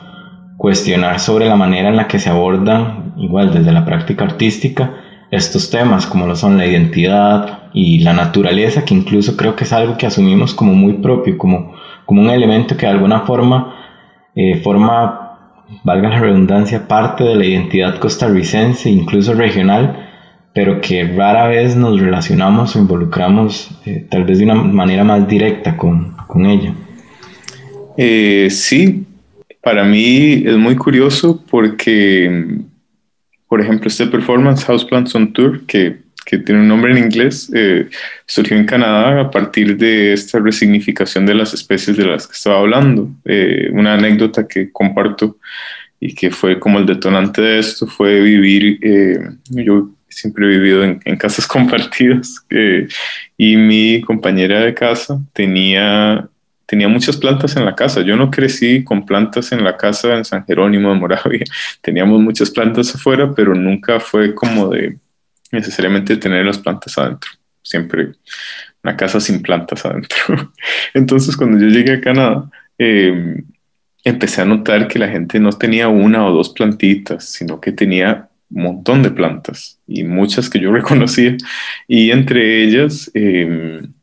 [0.64, 4.94] cuestionar sobre la manera en la que se abordan, igual desde la práctica artística,
[5.30, 9.74] estos temas como lo son la identidad y la naturaleza, que incluso creo que es
[9.74, 11.74] algo que asumimos como muy propio, como,
[12.06, 13.76] como un elemento que de alguna forma
[14.36, 15.38] eh, forma
[15.84, 20.08] valga la redundancia, parte de la identidad costarricense, incluso regional,
[20.54, 25.28] pero que rara vez nos relacionamos o involucramos eh, tal vez de una manera más
[25.28, 26.74] directa con, con ella.
[27.98, 29.03] Eh, sí,
[29.64, 32.60] para mí es muy curioso porque,
[33.48, 37.90] por ejemplo, este performance Houseplants on Tour, que, que tiene un nombre en inglés, eh,
[38.26, 42.60] surgió en Canadá a partir de esta resignificación de las especies de las que estaba
[42.60, 43.10] hablando.
[43.72, 45.38] una anécdota que comparto
[46.06, 50.84] y que fue como el detonante de esto fue vivir, eh, yo siempre he vivido
[50.84, 52.46] en, casas compartidas
[53.38, 56.28] y mi compañera de casa tenía,
[56.74, 58.02] tenía muchas plantas en la casa.
[58.02, 61.44] Yo no crecí con plantas en la casa en San Jerónimo de Moravia.
[61.82, 64.98] Teníamos muchas plantas afuera, pero nunca fue como de
[65.52, 67.30] necesariamente tener las plantas adentro.
[67.62, 68.14] Siempre
[68.84, 70.52] una casa sin plantas adentro.
[70.96, 72.50] Entonces cuando yo llegué a Canadá,
[72.80, 73.44] eh,
[74.04, 78.30] empecé a notar que la gente no tenía una o dos plantitas, sino que tenía
[78.50, 81.38] un montón de plantas y muchas que yo reconocía.
[81.88, 83.94] Y entre ellas, em,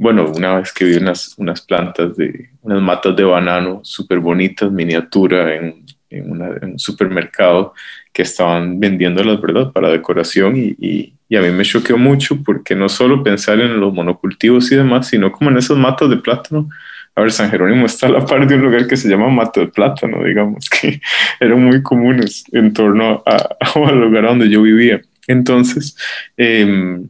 [0.00, 4.72] bueno, una vez que vi unas, unas plantas de unas matas de banano súper bonitas,
[4.72, 7.74] miniatura, en, en, un supermercado
[8.12, 12.74] que estaban vendiéndolas, ¿verdad?, para decoración y, y, y, a mí me choqueó mucho porque
[12.74, 16.68] no solo pensar en los monocultivos y demás, sino como en esas matas de plátano
[17.14, 19.60] a ver, San Jerónimo está a la par de un lugar que se llama Mato
[19.60, 21.00] del Plátano, digamos, que
[21.40, 25.02] eran muy comunes en torno al lugar donde yo vivía.
[25.26, 25.96] Entonces,
[26.36, 27.08] em,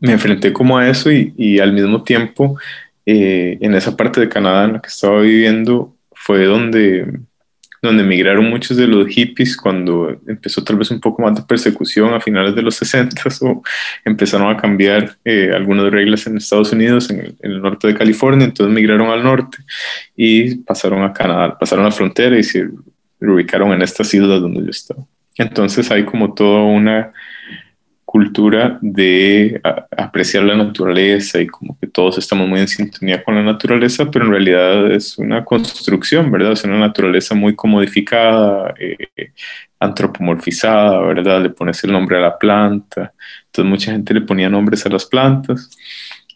[0.00, 2.58] me enfrenté como a eso y, al mismo tiempo,
[3.06, 7.06] eh, en esa parte de Canadá en la que estaba viviendo, fue donde
[7.82, 12.12] donde emigraron muchos de los hippies cuando empezó tal vez un poco más de persecución
[12.12, 13.62] a finales de los 60 o
[14.04, 18.74] empezaron a cambiar eh, algunas reglas en Estados Unidos, en el, norte de California, entonces
[18.74, 19.58] migraron al norte
[20.14, 22.68] y pasaron a Canadá, pasaron la frontera y se
[23.20, 25.04] ubicaron en estas islas donde yo estaba.
[25.36, 27.12] Entonces hay como toda una
[28.10, 29.60] cultura de
[29.96, 34.24] apreciar la naturaleza y como que todos estamos muy en sintonía con la naturaleza, pero
[34.24, 36.50] en realidad es una construcción, ¿verdad?
[36.50, 39.30] Es una naturaleza muy comodificada, eh,
[39.78, 41.40] antropomorfizada, ¿verdad?
[41.40, 43.12] Le pones el nombre a la planta,
[43.46, 45.70] entonces mucha gente le ponía nombres a las plantas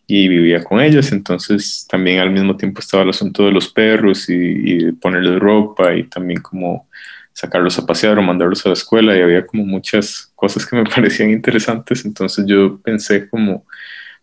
[0.07, 4.29] y vivía con ellas, entonces también al mismo tiempo estaba el asunto de los perros
[4.29, 6.87] y, y ponerles ropa y también como
[7.35, 10.85] sacarlos a pasear o mandarlos a la escuela y había como muchas cosas que me
[10.95, 13.66] parecían interesantes, entonces yo pensé como,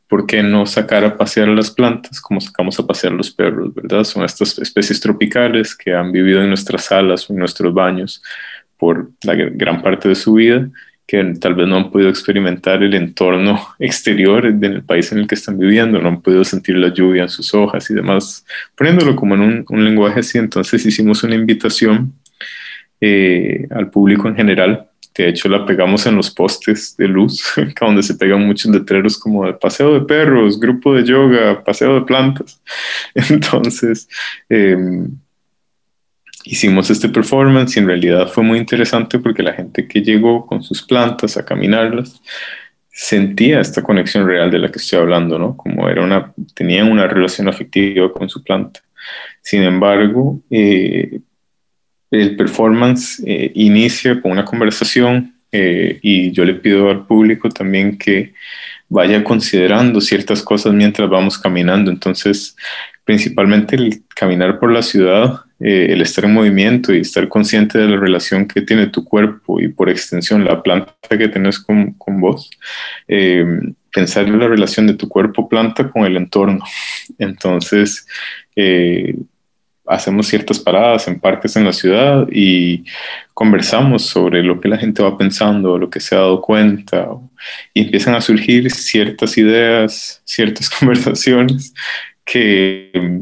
[0.07, 3.29] ¿por qué no sacar a pasear a las plantas como sacamos a pasear a los
[3.29, 4.05] perros, verdad?
[4.05, 8.23] Son estas especies tropicales que han vivido en nuestras salas o en nuestros baños
[8.77, 10.69] por la gran parte de su vida,
[11.05, 15.35] que tal vez no han podido experimentar el entorno exterior del país en el que
[15.35, 18.45] están viviendo, no han podido sentir la lluvia en sus hojas y demás,
[18.77, 22.13] poniéndolo como en un, un lenguaje así, entonces hicimos una invitación
[23.01, 24.87] eh, al público en general.
[25.13, 27.43] De hecho, la pegamos en los postes de luz,
[27.81, 32.01] donde se pegan muchos letreros como de paseo de perros, grupo de yoga, paseo de
[32.01, 32.61] plantas.
[33.29, 34.07] Entonces,
[34.47, 35.09] em,
[36.45, 40.63] hicimos este performance y en realidad fue muy interesante porque la gente que llegó con
[40.63, 42.21] sus plantas a caminarlas
[42.89, 45.57] sentía esta conexión real de la que estoy hablando, ¿no?
[45.57, 48.81] Como era una, tenían una relación afectiva con su planta.
[49.41, 51.19] Sin embargo, eh,
[52.11, 57.97] el performance eh, inicia con una conversación eh, y yo le pido al público también
[57.97, 58.33] que
[58.89, 61.89] vaya considerando ciertas cosas mientras vamos caminando.
[61.89, 62.55] Entonces,
[63.05, 67.87] principalmente el caminar por la ciudad, eh, el estar en movimiento y estar consciente de
[67.87, 72.19] la relación que tiene tu cuerpo y por extensión la planta que tienes con, con
[72.19, 72.49] vos.
[73.93, 76.63] pensar en la relación de tu cuerpo-planta con el entorno.
[77.17, 78.05] Entonces,
[79.91, 82.85] hacemos ciertas paradas en parques en la ciudad y
[83.33, 87.07] conversamos sobre lo que la gente va pensando, lo que se ha dado cuenta,
[87.73, 91.73] y empiezan a surgir ciertas ideas, ciertas conversaciones
[92.23, 93.21] que,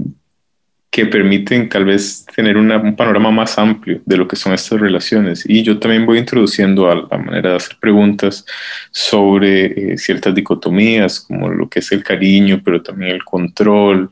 [0.92, 5.46] que permiten tal vez tener un panorama más amplio de lo que son estas relaciones.
[5.48, 8.46] Y yo también voy introduciendo a la manera de hacer preguntas
[8.92, 14.12] sobre eh, ciertas dicotomías, como lo que es el cariño, pero también el control,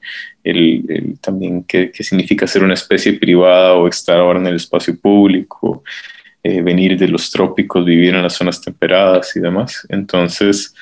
[0.50, 5.84] el, también qué, significa ser una especie privada o estar ahora en el espacio público,
[6.44, 9.86] eh, venir de los trópicos, vivir en las zonas temperadas y demás.
[9.90, 10.74] Entonces,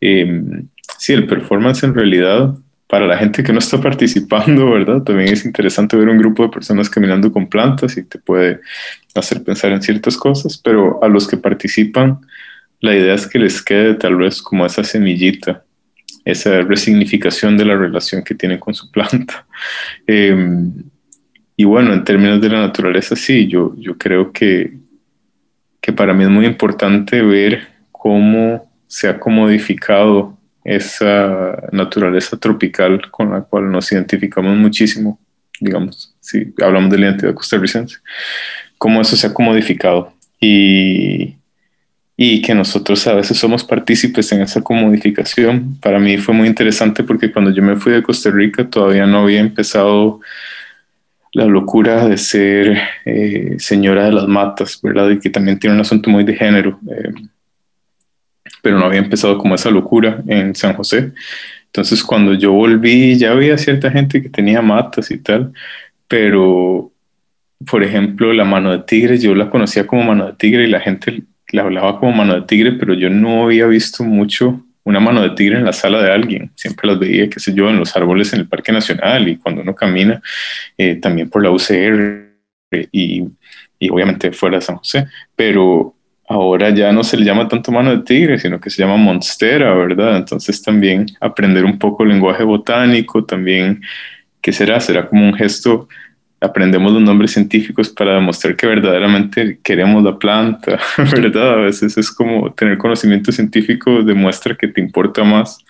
[0.00, 0.66] em,
[0.98, 2.54] sí, el performance en realidad
[2.86, 5.02] para la gente que no está participando, ¿verdad?
[5.02, 8.60] También es interesante ver un grupo de personas caminando con plantas y te puede
[9.14, 12.20] hacer pensar en ciertas cosas, pero a los que participan,
[12.80, 15.64] la idea es que les quede tal vez como esa semillita,
[16.24, 19.46] esa resignificación de la relación que tienen con su planta.
[20.06, 20.72] Em,
[21.56, 24.72] y bueno, en términos de la naturaleza, sí, yo, yo creo que,
[25.80, 33.30] que para mí es muy importante ver cómo se ha comodificado esa naturaleza tropical con
[33.30, 35.20] la cual nos identificamos muchísimo,
[35.60, 37.98] digamos, si hablamos de la identidad costarricense,
[38.78, 41.36] cómo eso se ha comodificado y,
[42.16, 45.76] y que nosotros a veces somos partícipes en esa comodificación.
[45.80, 49.22] Para mí fue muy interesante porque cuando yo me fui de Costa Rica todavía no
[49.22, 50.20] había empezado
[51.32, 55.10] la locura de ser eh, señora de las matas, ¿verdad?
[55.10, 56.78] Y que también tiene un asunto muy de género.
[56.88, 57.12] Eh,
[58.62, 61.12] pero no había empezado como esa locura en San José.
[61.66, 65.52] Entonces cuando yo volví ya había cierta gente que tenía matas y tal,
[66.06, 66.92] pero
[67.66, 70.80] por ejemplo la mano de tigre, yo la conocía como mano de tigre y la
[70.80, 71.24] gente
[71.54, 75.30] la hablaba como mano de tigre, pero yo no había visto mucho una mano de
[75.30, 76.50] tigre en la sala de alguien.
[76.56, 79.62] Siempre las veía, qué sé yo, en los árboles en el Parque Nacional y cuando
[79.62, 80.20] uno camina
[80.76, 82.24] eh, también por la UCR
[82.90, 83.24] y,
[83.78, 85.94] y obviamente fuera de San José, pero
[86.28, 89.72] ahora ya no se le llama tanto mano de tigre, sino que se llama monstera,
[89.74, 90.16] ¿verdad?
[90.16, 93.80] Entonces también aprender un poco el lenguaje botánico, también,
[94.40, 94.80] ¿qué será?
[94.80, 95.88] Será como un gesto
[96.44, 101.54] aprendemos los nombres científicos para demostrar que verdaderamente queremos la planta, ¿verdad?
[101.54, 105.64] A veces es como tener conocimiento científico demuestra que te importa más,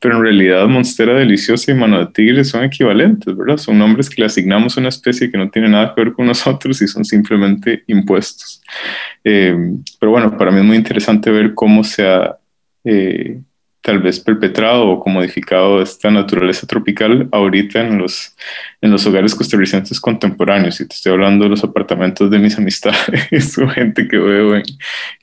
[0.00, 3.56] pero en realidad Monstera Deliciosa y Mano de Tigre son equivalentes, ¿verdad?
[3.56, 6.26] Son nombres que le asignamos a una especie que no tiene nada que ver con
[6.26, 8.62] nosotros y son simplemente impuestos.
[9.24, 9.56] Eh,
[9.98, 12.36] pero bueno, para mí es muy interesante ver cómo se ha...
[12.84, 13.40] Eh,
[13.86, 18.34] tal vez perpetrado o modificado esta naturaleza tropical ahorita en los,
[18.80, 20.80] en los hogares costarricenses contemporáneos.
[20.80, 24.64] Y te estoy hablando de los apartamentos de mis amistades o gente que veo en,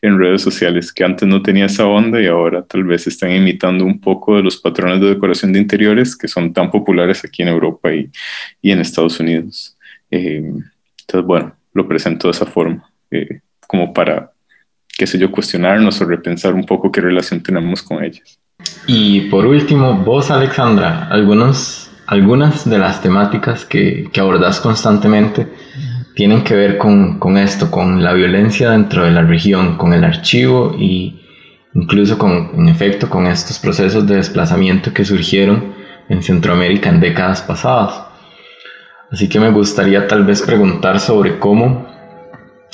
[0.01, 3.83] en, redes sociales que antes no tenía esa onda y ahora tal vez están imitando
[3.83, 7.49] un poco de los patrones de decoración de interiores que son tan populares aquí en
[7.49, 8.09] Europa y,
[8.61, 9.77] y en Estados Unidos.
[10.09, 10.37] Eh,
[11.01, 14.31] entonces, bueno, lo presento de esa forma, eh, como para,
[14.97, 18.39] qué sé yo, cuestionarnos o repensar un poco qué relación tenemos con ellas.
[18.87, 25.47] Y por último, vos, Alexandra, algunos, algunas de las temáticas que, que abordas constantemente
[26.15, 30.03] tienen que ver con, con, esto, con la violencia dentro de la región, con el
[30.03, 31.21] archivo y
[31.73, 35.73] incluso con, en efecto, con estos procesos de desplazamiento que surgieron
[36.09, 38.03] en Centroamérica en décadas pasadas.
[39.11, 41.87] Así que me gustaría tal vez preguntar sobre cómo,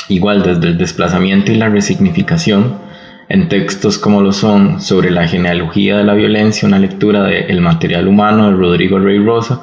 [0.07, 2.88] igual desde el desplazamiento y la resignificación,
[3.29, 7.61] en textos como lo son sobre la genealogía de la violencia, una lectura de El
[7.61, 9.61] material humano de Rodrigo Rey Rosa,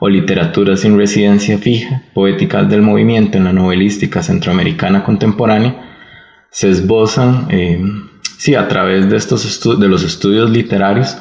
[0.00, 5.74] o literatura sin residencia fija, poéticas del movimiento en la novelística centroamericana contemporánea,
[6.50, 7.82] se esbozan, eh,
[8.38, 11.18] sí, a través de, estos de los estudios literarios,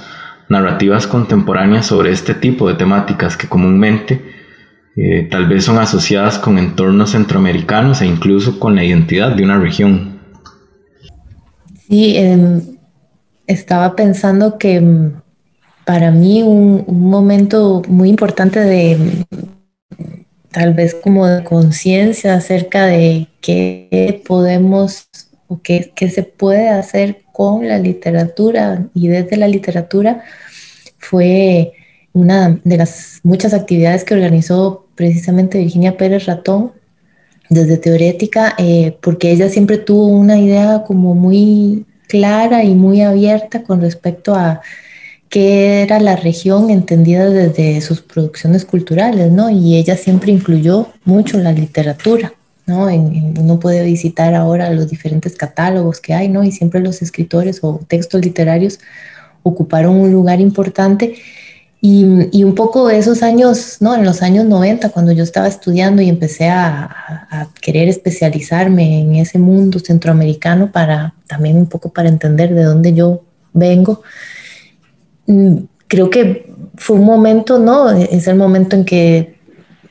[0.49, 4.21] narrativas contemporáneas sobre este tipo de temáticas que comúnmente
[4.95, 9.59] eh, tal vez son asociadas con entornos centroamericanos e incluso con la identidad de una
[9.59, 10.16] región.
[11.88, 12.77] Sí, em,
[13.47, 15.13] estaba pensando que em,
[15.85, 18.97] para mí un, momento muy importante de
[20.51, 25.07] tal vez como de conciencia acerca de qué podemos
[25.47, 30.23] o qué, se puede hacer con la literatura y desde la literatura
[30.97, 31.73] fue
[32.13, 36.73] una de las muchas actividades que organizó precisamente Virginia Pérez Ratón
[37.49, 43.63] desde teorética, eh, porque ella siempre tuvo una idea como muy clara y muy abierta
[43.63, 44.61] con respecto a
[45.29, 49.49] qué era la región entendida desde sus producciones culturales, ¿no?
[49.49, 52.33] Y ella siempre incluyó mucho la literatura,
[52.65, 52.85] ¿no?
[52.85, 56.43] uno puede visitar ahora los diferentes catálogos que hay, ¿no?
[56.43, 58.79] Y siempre los escritores o textos literarios
[59.43, 61.15] ocuparon un lugar importante
[61.80, 63.95] y, un poco esos años, ¿no?
[63.95, 69.38] En los años 90, cuando yo estaba estudiando y empecé a, querer especializarme en ese
[69.38, 73.23] mundo centroamericano para también un poco para entender de dónde yo
[73.53, 74.01] vengo,
[75.28, 75.57] mm,
[75.88, 77.91] creo que fue un momento, ¿no?
[77.91, 79.38] Es el momento en que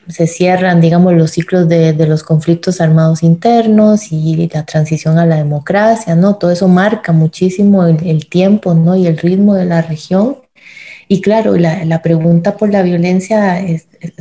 [0.07, 5.35] se cierran, digamos, los ciclos de, los conflictos armados internos y la transición a la
[5.35, 6.35] democracia, ¿no?
[6.35, 8.95] Todo eso marca muchísimo el, tiempo, ¿no?
[8.95, 10.37] Y el ritmo de la región.
[11.07, 13.63] Y claro, la, pregunta por la violencia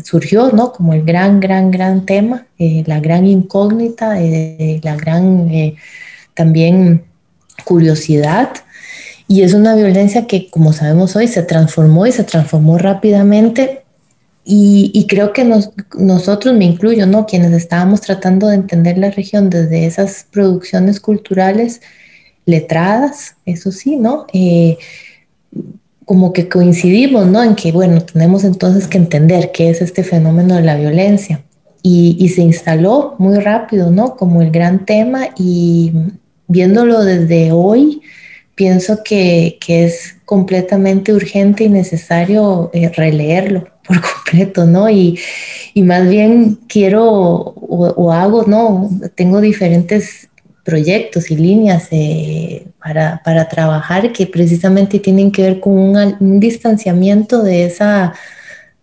[0.04, 0.72] surgió, ¿no?
[0.72, 5.50] Como el gran, gran, gran tema, eh, la gran incógnita, eh, la gran
[6.34, 7.04] también
[7.64, 8.50] curiosidad
[9.28, 13.82] y es una violencia que, como sabemos hoy, se transformó y se transformó rápidamente.
[14.48, 17.26] Y, creo que nosotros, me incluyo, ¿no?
[17.26, 21.80] Quienes estábamos tratando de entender la región desde esas producciones culturales
[22.44, 24.26] letradas, eso sí, ¿no?
[26.06, 27.42] Como que coincidimos, ¿no?
[27.42, 31.42] En que, bueno, tenemos entonces que entender qué es este fenómeno de la violencia.
[31.82, 34.16] Y, y se instaló muy rápido, ¿no?
[34.16, 35.92] Como el gran tema y
[36.48, 38.00] viéndolo desde hoy,
[38.56, 44.90] pienso que, es completamente urgente y necesario eh, releerlo por completo, ¿no?
[44.90, 45.20] Y,
[45.76, 48.88] más bien quiero o, hago, ¿no?
[49.14, 50.28] Tengo diferentes
[50.66, 57.64] proyectos y líneas eh, para, trabajar que precisamente tienen que ver con un distanciamiento de
[57.64, 58.12] esa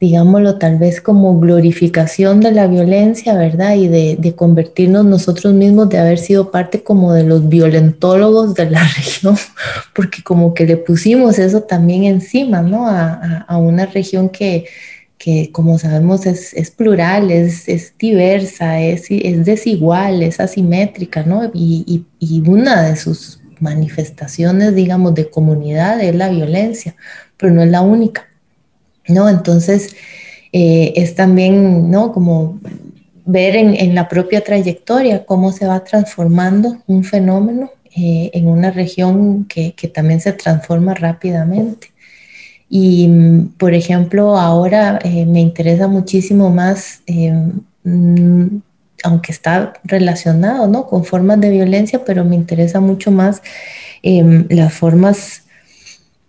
[0.04, 3.76] digámoslo, tal vez como glorificación de la violencia, ¿verdad?
[3.76, 8.84] Y de, convertirnos nosotros mismos, de haber sido parte como de los violentólogos de la
[8.98, 9.38] región,
[9.94, 12.86] porque como que le pusimos eso también encima, ¿no?
[12.86, 14.66] A, una región que,
[15.24, 21.50] que, como sabemos, es, plural, es, es diversa, es, es, desigual, es asimétrica, ¿no?
[21.54, 26.96] Y, y una de sus manifestaciones, digamos, de comunidad es la violencia,
[27.38, 28.28] pero no es la única.
[29.08, 29.30] ¿no?
[29.30, 29.96] Entonces,
[30.52, 32.12] eh, es también, ¿no?
[32.12, 32.60] Como
[33.26, 39.46] ver en, la propia trayectoria cómo se va transformando un fenómeno eh, en una región
[39.46, 41.93] que, también se transforma rápidamente.
[42.76, 43.08] Y,
[43.60, 47.04] por ejemplo, ahora eh, me interesa muchísimo más,
[47.84, 48.48] mm,
[49.04, 50.88] aunque está relacionado ¿no?
[50.88, 53.44] con formas de violencia, pero me interesa mucho más
[54.02, 55.44] las formas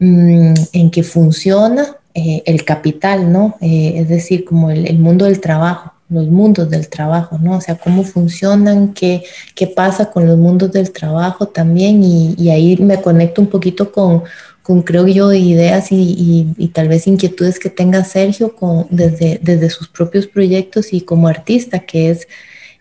[0.00, 3.56] mm, en que funciona eh, el capital, ¿no?
[3.60, 7.56] Eh, es decir, como el, mundo del trabajo, los mundos del trabajo, ¿no?
[7.56, 9.24] O sea, cómo funcionan, qué,
[9.56, 14.22] qué pasa con los mundos del trabajo también y, ahí me conecto un poquito con,
[14.64, 19.88] con creo yo, ideas y, tal vez inquietudes que tenga Sergio con, desde, desde sus
[19.88, 22.26] propios proyectos y como artista, que es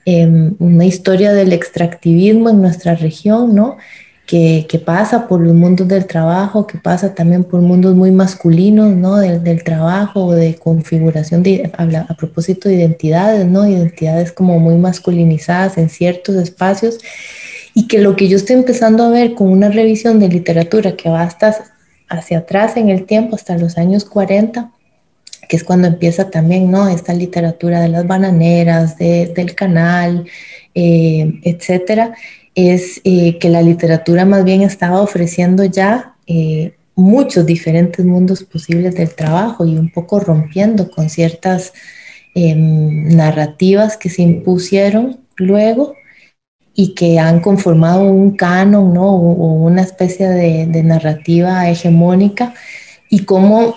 [0.05, 3.77] em, una historia del extractivismo en nuestra región, ¿no?
[4.25, 9.17] que, pasa por los mundos del trabajo, que pasa también por mundos muy masculinos, ¿no?
[9.17, 13.67] Del, del trabajo, de configuración, de, a, propósito de identidades, ¿no?
[13.67, 16.99] Identidades como muy masculinizadas en ciertos espacios
[17.75, 21.09] y que lo que yo estoy empezando a ver con una revisión de literatura que
[21.09, 21.72] va hasta
[22.09, 24.71] hacia atrás en el tiempo, hasta los años 40,
[25.47, 26.87] que es cuando empieza también, ¿no?
[26.87, 30.25] Esta literatura de las bananeras, del canal,
[30.73, 32.15] eh, etcétera,
[32.55, 38.95] es eh, que la literatura más bien estaba ofreciendo ya eh, muchos diferentes mundos posibles
[38.95, 41.73] del trabajo y un poco rompiendo con ciertas
[42.35, 45.95] em, narrativas que se impusieron luego
[46.75, 49.09] y que han conformado un canon ¿no?
[49.09, 52.53] o, una especie de, de narrativa hegemónica
[53.09, 53.75] y cómo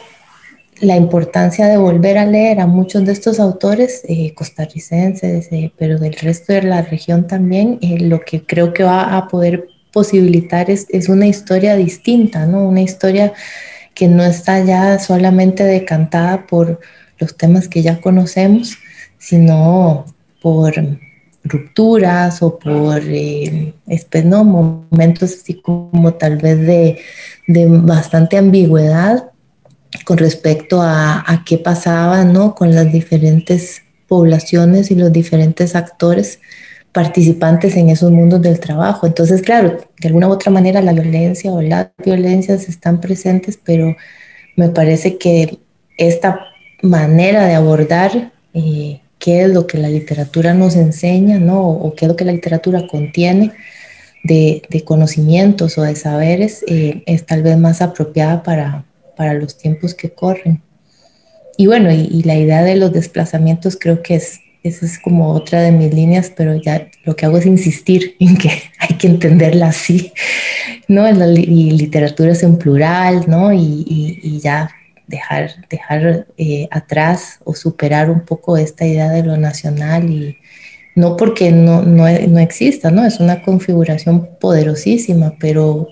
[0.80, 5.98] la importancia de volver a leer a muchos de estos autores eh, costarricenses, eh, pero
[5.98, 10.70] del resto de la región también, eh, lo que creo que va a poder posibilitar
[10.70, 12.68] es, es, una historia distinta, ¿no?
[12.68, 13.32] Una historia
[13.94, 16.80] que no está ya solamente decantada por
[17.18, 18.76] los temas que ya conocemos,
[19.16, 20.04] sino
[20.42, 20.74] por
[21.48, 23.02] rupturas o por
[24.24, 24.44] ¿no?
[24.44, 26.98] momentos así como tal vez de,
[27.46, 29.30] de bastante ambigüedad
[30.04, 32.54] con respecto a, qué pasaba ¿no?
[32.54, 36.40] con las diferentes poblaciones y los diferentes actores
[36.92, 39.06] participantes en esos mundos del trabajo.
[39.06, 43.94] Entonces, claro, de alguna u otra manera la violencia o las violencias están presentes, pero
[44.56, 45.58] me parece que
[45.98, 46.40] esta
[46.82, 51.68] manera de abordar eh, qué es lo que la literatura nos enseña, ¿no?
[51.68, 53.50] O, qué es lo que la literatura contiene
[54.22, 58.84] de, conocimientos o de saberes, eh, es tal vez más apropiada para,
[59.16, 60.62] para los tiempos que corren.
[61.56, 65.60] Y bueno, y, la idea de los desplazamientos creo que es, esa es como otra
[65.60, 69.70] de mis líneas, pero ya lo que hago es insistir en que hay que entenderla
[69.70, 70.12] así,
[70.86, 71.08] ¿no?
[71.10, 73.52] Y literatura es en plural, ¿no?
[73.52, 74.70] Y, ya
[75.06, 80.38] dejar, dejar eh, atrás o superar un poco esta idea de lo nacional y
[80.94, 83.04] no porque no, no, no exista, ¿no?
[83.04, 85.88] Es una configuración poderosísima, pero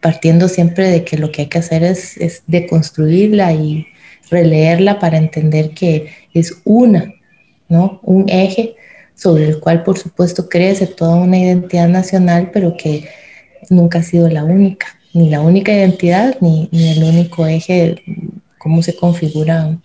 [0.00, 3.86] partiendo siempre de que lo que hay que hacer es, es deconstruirla y
[4.30, 7.12] releerla para entender que es una
[7.68, 8.00] ¿no?
[8.02, 8.76] Un eje
[9.14, 13.08] sobre el cual por supuesto crece toda una identidad nacional, pero que
[13.70, 18.02] nunca ha sido la única, ni la única identidad, ni, ni el único eje,
[18.66, 19.80] cómo se configuran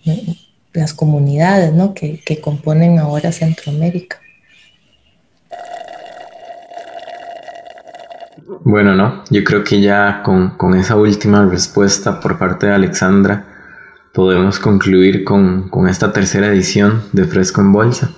[0.72, 1.94] las comunidades ¿no?
[1.94, 4.16] que, que componen ahora Centroamérica.
[8.64, 13.44] Bueno, no, yo creo que ya con, con, esa última respuesta por parte de Alexandra
[14.12, 18.10] podemos concluir con, con esta tercera edición de Fresco en Bolsa.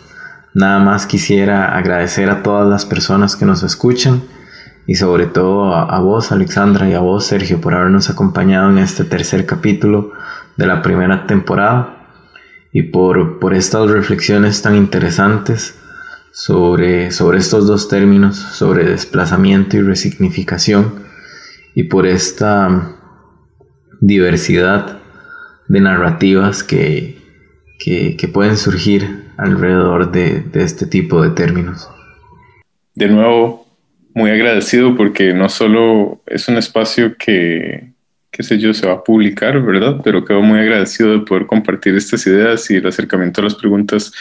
[0.55, 4.23] Nada más quisiera agradecer a todas las personas que nos escuchan
[4.87, 9.05] y sobre todo a, vos Alexandra y a vos Sergio por habernos acompañado en este
[9.05, 10.13] tercer capítulo
[10.57, 12.09] de la primera temporada
[12.73, 15.79] y por, por estas reflexiones tan interesantes
[16.33, 21.05] sobre, sobre estos dos términos, sobre desplazamiento y resignificación
[21.75, 22.97] y por esta
[24.01, 24.99] diversidad
[25.69, 27.23] de narrativas que,
[27.79, 31.89] que, que pueden surgir alrededor de, de este tipo de términos.
[32.95, 33.64] De nuevo,
[34.15, 37.93] muy agradecido porque no solo es un espacio que,
[38.31, 40.01] qué sé yo, se va a publicar, ¿verdad?
[40.03, 44.13] Pero quedo muy agradecido de poder compartir estas ideas y el acercamiento a las preguntas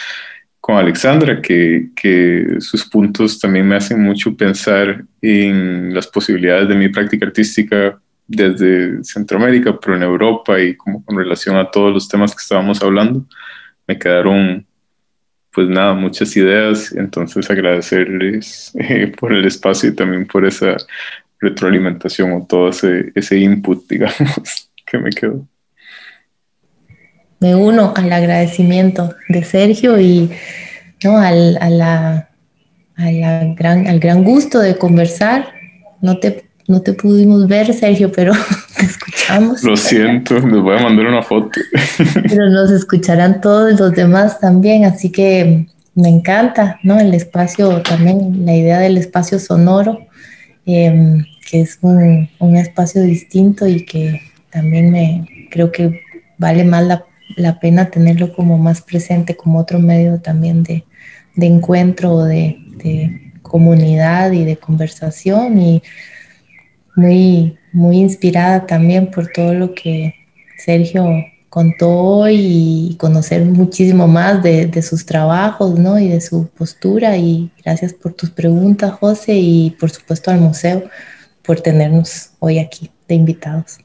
[0.60, 6.76] con Alexandra, que, que, sus puntos también me hacen mucho pensar en las posibilidades de
[6.76, 12.08] mi práctica artística desde Centroamérica, pero en Europa y como con relación a todos los
[12.08, 13.26] temas que estábamos hablando.
[13.88, 14.66] Me quedaron
[15.54, 20.76] pues nada, muchas ideas, entonces agradecerles eh, por el espacio y también por esa
[21.40, 25.48] retroalimentación o todo ese, ese input, digamos, que me quedó.
[27.40, 30.32] Me uno al agradecimiento de Sergio y
[31.04, 31.18] ¿no?
[31.18, 32.30] al, a la,
[33.58, 35.54] gran, al gran gusto de conversar.
[36.02, 38.32] No te, no te pudimos ver, Sergio, pero
[38.78, 38.86] te
[39.64, 41.60] Lo siento, les voy a mandar una foto.
[42.14, 47.00] Pero nos escucharán todos los demás también, así que me encanta, ¿no?
[47.00, 50.00] El espacio también, la idea del espacio sonoro,
[50.66, 56.02] eh, que es un, un, espacio distinto y que también me creo que
[56.38, 57.06] vale más la,
[57.36, 60.84] la, pena tenerlo como más presente, como otro medio también de,
[61.36, 65.84] de encuentro, de, de comunidad y de conversación y
[66.96, 70.16] muy, muy inspirada también por todo lo que
[70.58, 71.06] Sergio
[71.50, 76.00] contó y conocer muchísimo más de, de, sus trabajos ¿no?
[76.00, 77.16] y de su postura.
[77.18, 80.84] Y gracias por tus preguntas, José, y por supuesto al museo
[81.44, 83.78] por tenernos hoy aquí de invitados.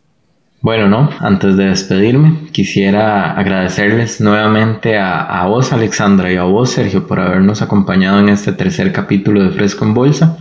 [0.60, 6.70] Bueno, no, antes de despedirme, quisiera agradecerles nuevamente a, a vos, Alexandra, y a vos,
[6.70, 10.38] Sergio, por habernos acompañado en este tercer capítulo de Fresco en Bolsa.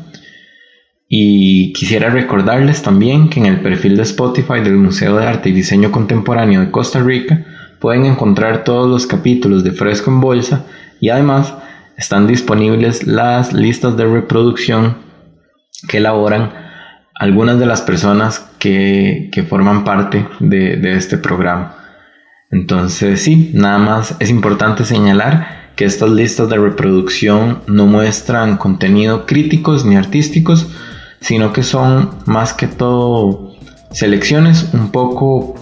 [1.09, 5.53] Y quisiera recordarles también que en el perfil de Spotify del Museo de Arte y
[5.53, 7.45] Diseño Contemporáneo de Costa Rica
[7.79, 10.65] pueden encontrar todos los capítulos de Fresco en Bolsa
[10.99, 11.53] y además
[11.97, 14.97] están disponibles las listas de reproducción
[15.87, 16.51] que elaboran
[17.15, 21.75] algunas de las personas que, que forman parte de, de este programa.
[22.51, 29.25] Entonces sí, nada más es importante señalar que estas listas de reproducción no muestran contenido
[29.25, 30.67] críticos ni artísticos,
[31.19, 33.53] sino que son más que todo
[33.91, 35.55] selecciones un poco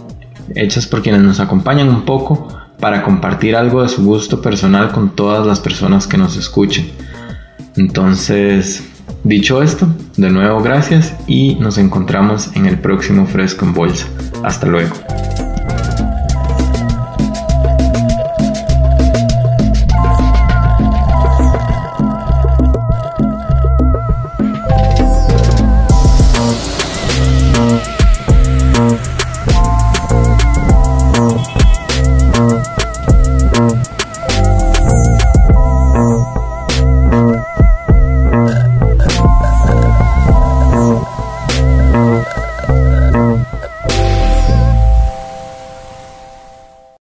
[0.56, 2.48] hechas por quienes nos acompañan un poco
[2.80, 6.92] para compartir algo de su gusto personal con todas las personas que nos escuchen.
[7.78, 8.84] Entonces,
[9.24, 9.88] dicho esto,
[10.18, 14.08] de nuevo gracias y nos encontramos en el próximo Fresco en Bolsa.
[14.44, 14.94] Hasta luego.